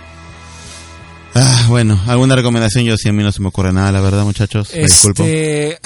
Ah, 1.65 1.67
bueno, 1.67 1.99
alguna 2.05 2.35
recomendación 2.35 2.85
yo 2.85 2.95
sí 2.95 3.09
a 3.09 3.11
mí 3.11 3.23
no 3.23 3.31
se 3.31 3.41
me 3.41 3.47
ocurre 3.47 3.73
nada, 3.73 3.91
la 3.91 3.99
verdad, 3.99 4.23
muchachos. 4.23 4.69
Me 4.71 4.81
Disculpo. 4.83 5.23
Este, 5.23 5.79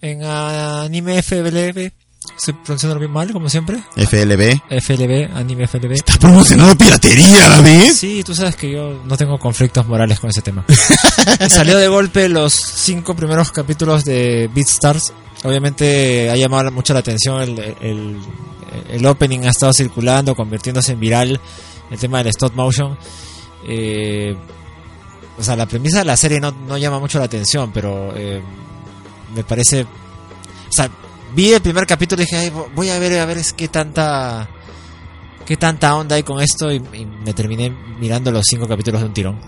en 0.00 0.24
Anime 0.24 1.22
FBLB 1.22 1.92
Estoy 2.34 2.54
pronunciándolo 2.54 3.00
bien 3.00 3.12
mal, 3.12 3.30
como 3.32 3.48
siempre. 3.50 3.82
FLB. 3.96 4.60
FLB, 4.80 5.36
anime 5.36 5.66
FLB. 5.66 5.92
¿Estás 5.92 6.18
promocionando 6.18 6.76
piratería, 6.76 7.48
David? 7.50 7.92
Sí, 7.94 8.22
tú 8.24 8.34
sabes 8.34 8.56
que 8.56 8.72
yo 8.72 9.02
no 9.04 9.16
tengo 9.16 9.38
conflictos 9.38 9.86
morales 9.86 10.18
con 10.18 10.30
ese 10.30 10.40
tema. 10.40 10.64
Salió 11.48 11.76
de 11.76 11.88
golpe 11.88 12.28
los 12.28 12.54
cinco 12.54 13.14
primeros 13.14 13.52
capítulos 13.52 14.04
de 14.04 14.50
Beatstars. 14.54 15.12
Obviamente 15.44 16.30
ha 16.30 16.36
llamado 16.36 16.72
mucho 16.72 16.94
la 16.94 17.00
atención 17.00 17.42
el, 17.42 17.58
el, 17.80 18.16
el 18.90 19.06
opening 19.06 19.40
ha 19.44 19.50
estado 19.50 19.72
circulando, 19.72 20.34
convirtiéndose 20.34 20.92
en 20.92 21.00
viral 21.00 21.40
el 21.90 21.98
tema 21.98 22.18
del 22.18 22.28
stop 22.28 22.54
motion. 22.54 22.98
Eh, 23.68 24.36
o 25.38 25.42
sea, 25.42 25.56
la 25.56 25.66
premisa 25.66 25.98
de 25.98 26.04
la 26.04 26.16
serie 26.16 26.40
no, 26.40 26.50
no 26.52 26.76
llama 26.78 26.98
mucho 26.98 27.18
la 27.18 27.24
atención, 27.26 27.70
pero 27.72 28.12
eh, 28.16 28.42
me 29.34 29.44
parece... 29.44 29.82
O 29.82 30.72
sea, 30.72 30.90
vi 31.34 31.52
el 31.52 31.60
primer 31.62 31.86
capítulo 31.86 32.22
y 32.22 32.24
dije, 32.24 32.36
"Ay, 32.36 32.50
vo- 32.50 32.68
voy 32.74 32.90
a 32.90 32.98
ver, 32.98 33.18
a 33.20 33.26
ver 33.26 33.38
es 33.38 33.52
qué 33.52 33.68
tanta... 33.68 34.48
Qué 35.44 35.56
tanta 35.56 35.94
onda 35.94 36.16
hay 36.16 36.24
con 36.24 36.40
esto 36.40 36.72
y, 36.72 36.80
me 36.80 37.32
terminé 37.32 37.70
mirando 38.00 38.32
los 38.32 38.44
cinco 38.48 38.66
capítulos 38.66 39.00
de 39.00 39.06
un 39.06 39.14
tirón. 39.14 39.38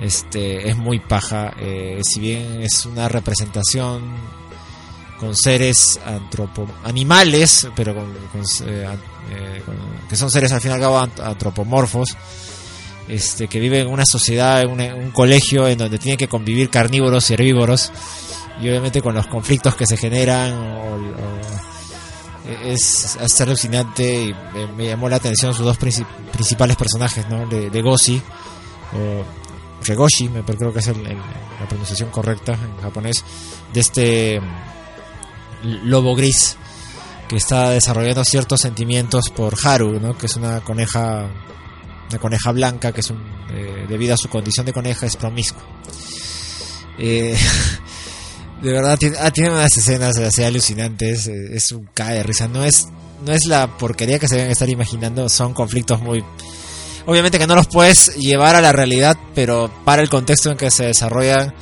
Este, 0.00 0.68
es 0.68 0.76
muy 0.76 0.98
paja, 0.98 1.54
eh, 1.60 2.00
si 2.02 2.18
bien 2.18 2.60
es 2.62 2.84
una 2.84 3.08
representación 3.08 4.02
con 5.20 5.36
seres 5.36 6.00
antropo 6.04 6.66
animales, 6.82 7.68
pero 7.76 7.94
con, 7.94 8.10
eh, 8.66 8.88
eh, 9.30 9.62
que 10.08 10.16
son 10.16 10.32
seres 10.32 10.50
al 10.50 10.60
fin 10.60 10.72
y 10.72 10.74
al 10.74 10.80
cabo 10.80 10.98
ant- 11.00 11.22
antropomorfos, 11.22 12.16
este, 13.08 13.48
que 13.48 13.60
viven 13.60 13.82
en 13.82 13.88
una 13.92 14.04
sociedad, 14.06 14.62
en 14.62 14.70
un, 14.70 15.10
colegio 15.10 15.66
en 15.68 15.78
donde 15.78 15.98
tienen 15.98 16.16
que 16.18 16.28
convivir 16.28 16.70
carnívoros 16.70 17.30
y 17.30 17.34
herbívoros, 17.34 17.92
y 18.60 18.68
obviamente 18.68 19.02
con 19.02 19.14
los 19.14 19.26
conflictos 19.26 19.74
que 19.76 19.86
se 19.86 19.96
generan, 19.96 20.52
o- 20.54 20.98
es, 22.66 23.16
es 23.20 23.40
alucinante 23.40 24.24
y 24.24 24.34
me, 24.76 24.86
llamó 24.86 25.08
la 25.08 25.16
atención 25.16 25.54
sus 25.54 25.64
dos 25.64 25.78
princip- 25.78 26.06
principales 26.32 26.76
personajes, 26.76 27.26
¿no? 27.28 27.46
De, 27.46 27.82
Goshi, 27.82 28.20
o 28.92 29.24
Regoshi, 29.84 30.28
me 30.28 30.42
creo 30.42 30.72
que 30.72 30.80
es 30.80 30.88
el- 30.88 31.02
la 31.04 31.66
pronunciación 31.68 32.10
correcta 32.10 32.52
en 32.52 32.82
japonés, 32.82 33.24
de 33.72 33.80
este 33.80 34.40
lobo 35.62 36.14
gris 36.14 36.56
que 37.28 37.36
está 37.36 37.70
desarrollando 37.70 38.22
ciertos 38.24 38.60
sentimientos 38.60 39.30
por 39.30 39.54
Haru, 39.64 39.98
¿no? 39.98 40.16
que 40.16 40.26
es 40.26 40.36
una 40.36 40.60
coneja 40.60 41.26
una 42.14 42.20
coneja 42.20 42.52
blanca 42.52 42.92
que 42.92 43.00
es 43.00 43.10
un, 43.10 43.18
eh, 43.50 43.86
debido 43.88 44.14
a 44.14 44.16
su 44.16 44.28
condición 44.28 44.66
de 44.66 44.72
coneja 44.72 45.06
es 45.06 45.16
promiscuo. 45.16 45.62
Eh, 46.98 47.36
de 48.62 48.72
verdad 48.72 48.96
tiene, 48.96 49.16
ah, 49.20 49.30
tiene 49.30 49.50
unas 49.50 49.76
escenas 49.76 50.16
así 50.18 50.44
alucinantes, 50.44 51.26
eh, 51.26 51.56
es 51.56 51.72
un 51.72 51.88
cae 51.92 52.16
de 52.16 52.22
risa, 52.22 52.48
no 52.48 52.64
es 52.64 52.88
no 53.24 53.32
es 53.32 53.46
la 53.46 53.78
porquería 53.78 54.18
que 54.18 54.28
se 54.28 54.36
deben 54.36 54.50
estar 54.50 54.68
imaginando, 54.68 55.28
son 55.28 55.54
conflictos 55.54 56.00
muy 56.00 56.22
obviamente 57.06 57.38
que 57.38 57.46
no 57.46 57.54
los 57.54 57.68
puedes 57.68 58.14
llevar 58.16 58.54
a 58.54 58.60
la 58.60 58.72
realidad, 58.72 59.16
pero 59.34 59.70
para 59.84 60.02
el 60.02 60.08
contexto 60.08 60.50
en 60.50 60.56
que 60.56 60.70
se 60.70 60.86
desarrollan 60.86 61.54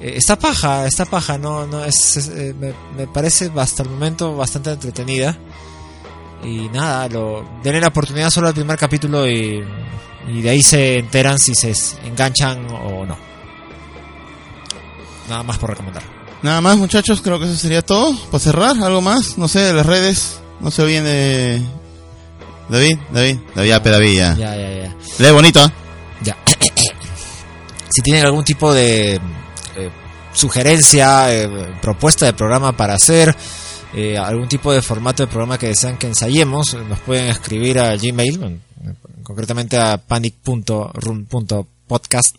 eh, 0.00 0.14
está 0.16 0.38
paja, 0.38 0.86
está 0.86 1.04
paja, 1.04 1.38
no, 1.38 1.66
no 1.66 1.84
es, 1.84 2.30
me 2.96 3.06
parece 3.06 3.50
hasta 3.56 3.82
el 3.82 3.90
momento 3.90 4.36
bastante 4.36 4.70
entretenida. 4.70 5.36
Y 6.42 6.68
nada, 6.68 7.08
lo, 7.08 7.44
denle 7.62 7.80
la 7.80 7.88
oportunidad 7.88 8.30
solo 8.30 8.48
al 8.48 8.54
primer 8.54 8.76
capítulo 8.78 9.26
y, 9.26 9.64
y 10.28 10.42
de 10.42 10.50
ahí 10.50 10.62
se 10.62 10.98
enteran 10.98 11.38
si 11.38 11.54
se 11.54 11.72
enganchan 12.04 12.66
o 12.70 13.06
no. 13.06 13.16
Nada 15.28 15.42
más 15.42 15.58
por 15.58 15.70
recomendar. 15.70 16.02
Nada 16.42 16.60
más, 16.60 16.76
muchachos, 16.76 17.22
creo 17.22 17.38
que 17.38 17.46
eso 17.46 17.56
sería 17.56 17.80
todo. 17.80 18.14
Para 18.26 18.38
cerrar, 18.38 18.76
algo 18.82 19.00
más, 19.00 19.38
no 19.38 19.48
sé, 19.48 19.60
de 19.60 19.72
las 19.72 19.86
redes. 19.86 20.40
No 20.60 20.70
se 20.70 20.82
olviden 20.82 21.04
de. 21.04 21.62
David, 22.68 22.98
David, 23.10 23.38
David, 23.54 23.68
ya, 23.68 23.82
pe, 23.82 23.90
David, 23.90 24.14
ya. 24.14 24.34
Ya, 24.34 24.56
ya, 24.56 24.70
ya. 24.84 24.96
Lee 25.18 25.30
bonito, 25.30 25.62
¿ah? 25.62 25.72
Ya. 26.22 26.36
si 27.88 28.02
tienen 28.02 28.26
algún 28.26 28.44
tipo 28.44 28.74
de 28.74 29.14
eh, 29.14 29.20
sugerencia, 30.34 31.32
eh, 31.34 31.48
propuesta 31.80 32.26
de 32.26 32.34
programa 32.34 32.76
para 32.76 32.94
hacer, 32.94 33.34
eh, 33.94 34.18
algún 34.18 34.48
tipo 34.48 34.72
de 34.72 34.82
formato 34.82 35.22
de 35.22 35.28
programa 35.28 35.56
que 35.58 35.68
desean 35.68 35.96
que 35.98 36.06
ensayemos, 36.08 36.74
nos 36.88 36.98
pueden 37.00 37.26
escribir 37.28 37.78
a 37.78 37.94
Gmail, 37.96 38.42
en- 38.42 38.60
en- 38.84 38.96
concretamente 39.22 39.76
a 39.78 39.96
panic.room.podcast. 39.98 42.36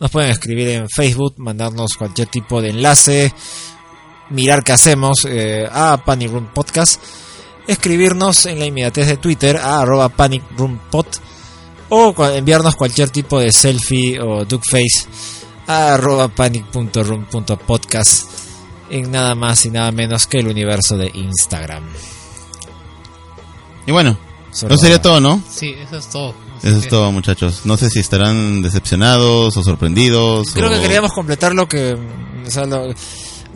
Nos 0.00 0.10
pueden 0.10 0.30
escribir 0.30 0.68
en 0.68 0.88
Facebook, 0.88 1.34
mandarnos 1.38 1.92
cualquier 1.96 2.26
tipo 2.28 2.60
de 2.62 2.70
enlace, 2.70 3.32
mirar 4.30 4.64
qué 4.64 4.72
hacemos 4.72 5.24
eh, 5.28 5.68
a 5.70 6.02
Panic 6.04 6.30
Room 6.30 6.48
Podcast, 6.52 7.00
escribirnos 7.68 8.46
en 8.46 8.58
la 8.58 8.66
inmediatez 8.66 9.06
de 9.06 9.16
Twitter 9.18 9.56
a 9.56 9.78
arroba 9.80 10.08
Panic 10.08 10.42
Room 10.56 10.80
Pod 10.90 11.06
o 11.90 12.12
enviarnos 12.34 12.74
cualquier 12.76 13.10
tipo 13.10 13.38
de 13.38 13.52
selfie 13.52 14.18
o 14.20 14.44
duckface 14.44 15.06
a 15.66 15.94
arroba 15.94 16.28
panic.room.podcast 16.28 18.24
en 18.90 19.10
nada 19.10 19.34
más 19.34 19.64
y 19.66 19.70
nada 19.70 19.90
menos 19.92 20.26
que 20.26 20.38
el 20.38 20.48
universo 20.48 20.96
de 20.96 21.10
Instagram. 21.14 21.82
Y 23.86 23.92
bueno, 23.92 24.16
eso 24.52 24.76
sería 24.78 25.00
todo, 25.00 25.20
¿no? 25.20 25.42
Sí, 25.50 25.74
eso 25.86 25.98
es 25.98 26.06
todo. 26.08 26.34
Así 26.58 26.68
Eso 26.68 26.78
es 26.78 26.88
todo, 26.88 27.12
muchachos. 27.12 27.62
No 27.64 27.76
sé 27.76 27.90
si 27.90 28.00
estarán 28.00 28.62
decepcionados 28.62 29.56
o 29.56 29.62
sorprendidos. 29.62 30.48
Creo 30.54 30.68
o- 30.68 30.72
que 30.72 30.80
queríamos 30.80 31.12
completar 31.12 31.54
lo 31.54 31.68
que 31.68 31.92
o 32.46 32.50
sea, 32.50 32.64
lo, 32.64 32.94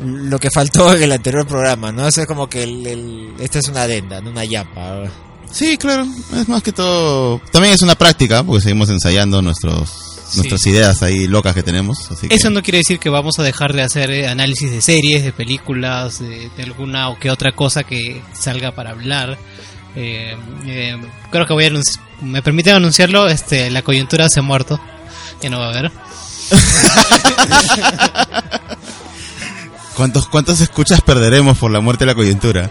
lo 0.01 0.39
que 0.39 0.51
faltó 0.51 0.93
en 0.95 1.03
el 1.03 1.13
anterior 1.13 1.47
programa, 1.47 1.93
¿no? 1.93 2.07
Eso 2.07 2.21
es 2.23 2.27
como 2.27 2.49
que 2.49 2.63
el, 2.65 2.87
el- 2.87 3.33
esta 3.39 3.59
es 3.59 3.69
una 3.69 3.83
adenda, 3.83 4.21
no 4.21 4.31
una 4.31 4.45
yapa. 4.45 5.05
Sí, 5.51 5.79
claro. 5.79 6.07
Es 6.37 6.49
más 6.49 6.63
que 6.63 6.73
todo. 6.73 7.41
También 7.53 7.73
es 7.73 7.81
una 7.81 7.95
práctica, 7.95 8.43
porque 8.43 8.61
seguimos 8.63 8.91
ensayando 8.91 9.41
nuestros 9.41 10.18
Sí. 10.29 10.37
nuestras 10.39 10.67
ideas 10.67 11.03
ahí 11.03 11.27
locas 11.27 11.55
que 11.55 11.63
tenemos. 11.63 12.11
Así 12.11 12.29
que... 12.29 12.35
Eso 12.35 12.51
no 12.51 12.63
quiere 12.63 12.79
decir 12.79 12.99
que 12.99 13.09
vamos 13.09 13.39
a 13.39 13.43
dejar 13.43 13.73
de 13.73 13.83
hacer 13.83 14.11
eh, 14.11 14.29
análisis 14.29 14.71
de 14.71 14.81
series, 14.81 15.25
de 15.25 15.33
películas, 15.33 16.19
de, 16.21 16.51
de 16.57 16.63
alguna 16.63 17.09
o 17.09 17.19
que 17.19 17.31
otra 17.31 17.53
cosa 17.53 17.85
que 17.85 18.23
salga 18.35 18.73
para 18.73 18.91
hablar. 18.91 19.39
Eh, 19.97 20.37
eh, 20.67 20.97
creo 21.31 21.47
que 21.47 21.53
voy 21.55 21.65
a 21.65 21.71
anunci- 21.71 21.99
me 22.21 22.43
permiten 22.43 22.75
anunciarlo, 22.75 23.29
este, 23.29 23.71
la 23.71 23.83
coyuntura 23.83 24.29
se 24.29 24.41
ha 24.41 24.43
muerto, 24.43 24.79
ya 25.41 25.51
no 25.51 25.61
va 25.61 25.67
a 25.67 25.71
haber. 25.71 25.93
¿Cuántos, 29.99 30.29
¿Cuántas 30.29 30.61
escuchas 30.61 31.01
perderemos 31.01 31.59
por 31.59 31.73
la 31.73 31.81
muerte 31.81 32.05
de 32.05 32.13
la 32.13 32.15
coyuntura? 32.15 32.71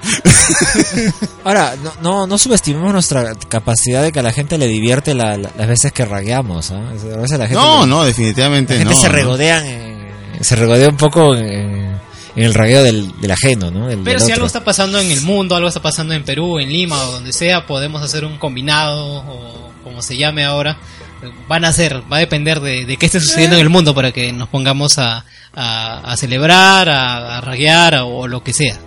Ahora, 1.44 1.76
no, 1.84 1.92
no, 2.02 2.26
no 2.28 2.38
subestimemos 2.38 2.94
nuestra 2.94 3.36
capacidad 3.50 4.02
de 4.02 4.12
que 4.14 4.20
a 4.20 4.24
la 4.24 4.32
gente 4.32 4.58
le 4.58 4.66
divierte 4.68 5.14
la- 5.14 5.36
la- 5.38 5.52
las 5.58 5.68
veces 5.68 5.92
que 5.92 6.06
ragueamos. 6.06 6.72
A 6.72 6.80
veces 6.92 7.38
la 7.38 7.48
gente 7.48 7.54
No, 7.56 7.82
le- 7.82 7.88
no, 7.88 8.04
definitivamente 8.06 8.74
La 8.76 8.80
gente 8.80 8.94
no. 8.94 9.00
se 9.02 9.08
¿no? 9.10 9.14
regodean, 9.14 9.64
eh, 9.66 10.12
se 10.40 10.56
regodea 10.56 10.88
un 10.88 10.96
poco 10.96 11.36
en, 11.36 12.00
en 12.36 12.44
el 12.44 12.54
ragueo 12.54 12.82
del, 12.82 13.20
del 13.20 13.32
ajeno, 13.32 13.72
¿no? 13.72 13.88
Del- 13.88 14.00
Pero 14.04 14.12
del 14.12 14.20
si 14.20 14.26
otro. 14.28 14.36
algo 14.36 14.48
está 14.48 14.64
pasando 14.64 14.98
en 15.00 15.12
el 15.12 15.20
mundo, 15.22 15.56
algo 15.58 15.68
está 15.68 15.82
pasando 15.82 16.14
en 16.14 16.24
Perú, 16.24 16.60
en 16.60 16.70
Lima 16.72 16.98
o 17.08 17.12
donde 17.12 17.34
sea, 17.34 17.66
podemos 17.68 18.02
hacer 18.02 18.24
un 18.24 18.38
combinado 18.38 19.06
o 19.06 19.72
como 19.84 20.02
se 20.02 20.16
llame 20.16 20.46
ahora. 20.46 20.78
Van 21.48 21.66
a 21.66 21.74
ser, 21.74 22.04
va 22.12 22.18
a 22.18 22.20
depender 22.20 22.60
de, 22.60 22.86
de 22.86 22.98
qué 22.98 23.08
esté 23.08 23.20
sucediendo 23.20 23.56
en 23.56 23.62
el 23.64 23.70
mundo 23.70 23.96
para 23.96 24.12
que 24.12 24.32
nos 24.32 24.50
pongamos 24.50 24.98
a, 25.00 25.26
celebrar, 26.16 26.90
a, 26.90 27.38
a 27.38 27.42
raguear 27.42 28.02
o 28.04 28.28
lo 28.28 28.44
que 28.44 28.54
sea. 28.54 28.80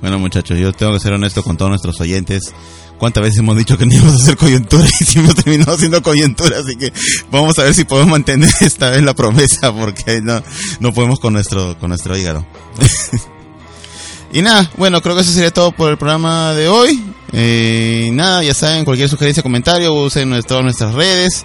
Bueno, 0.00 0.18
muchachos, 0.18 0.58
yo 0.58 0.72
tengo 0.72 0.94
que 0.94 1.00
ser 1.00 1.12
honesto 1.12 1.42
con 1.42 1.56
todos 1.56 1.68
nuestros 1.68 2.00
oyentes. 2.00 2.54
¿Cuántas 3.00 3.22
veces 3.22 3.38
hemos 3.38 3.56
dicho 3.56 3.78
que 3.78 3.86
no 3.86 3.94
íbamos 3.94 4.14
a 4.14 4.22
hacer 4.22 4.36
coyuntura 4.36 4.86
y 5.00 5.04
si 5.04 5.18
hemos 5.18 5.34
terminado 5.34 5.72
haciendo 5.72 6.02
coyuntura? 6.02 6.58
Así 6.58 6.76
que 6.76 6.92
vamos 7.30 7.58
a 7.58 7.64
ver 7.64 7.74
si 7.74 7.84
podemos 7.84 8.10
mantener 8.10 8.50
esta 8.60 8.90
vez 8.90 9.02
la 9.02 9.14
promesa 9.14 9.72
porque 9.72 10.20
no, 10.20 10.42
no 10.80 10.92
podemos 10.92 11.18
con 11.18 11.32
nuestro, 11.32 11.78
con 11.78 11.88
nuestro 11.88 12.16
hígado. 12.16 12.44
y 14.32 14.42
nada, 14.42 14.70
bueno, 14.76 15.00
creo 15.00 15.14
que 15.14 15.22
eso 15.22 15.32
sería 15.32 15.50
todo 15.50 15.72
por 15.72 15.90
el 15.90 15.96
programa 15.96 16.52
de 16.52 16.68
hoy. 16.68 17.02
Eh, 17.32 18.10
nada, 18.12 18.42
ya 18.42 18.54
saben, 18.54 18.84
cualquier 18.84 19.08
sugerencia, 19.08 19.42
comentario, 19.42 19.94
usen 19.94 20.42
todas 20.42 20.64
nuestras 20.64 20.94
redes. 20.94 21.44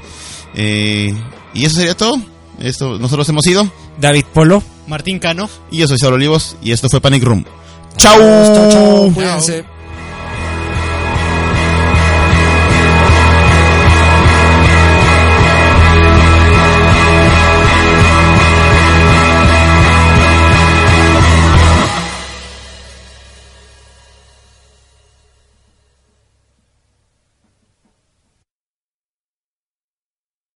Eh, 0.55 1.13
y 1.53 1.65
eso 1.65 1.75
sería 1.75 1.95
todo. 1.95 2.19
Esto, 2.59 2.97
nosotros 2.97 3.27
hemos 3.29 3.45
ido. 3.47 3.69
David 3.99 4.25
Polo. 4.33 4.63
Martín 4.87 5.19
Cano. 5.19 5.49
Y 5.71 5.77
yo 5.77 5.87
soy 5.87 5.97
Saulo 5.97 6.15
Olivos 6.15 6.57
y 6.61 6.71
esto 6.71 6.89
fue 6.89 7.01
Panic 7.01 7.23
Room. 7.23 7.45
Chau, 7.97 8.19
chau, 8.19 8.71
¡Chao! 8.71 9.11
Cuídense. 9.13 9.65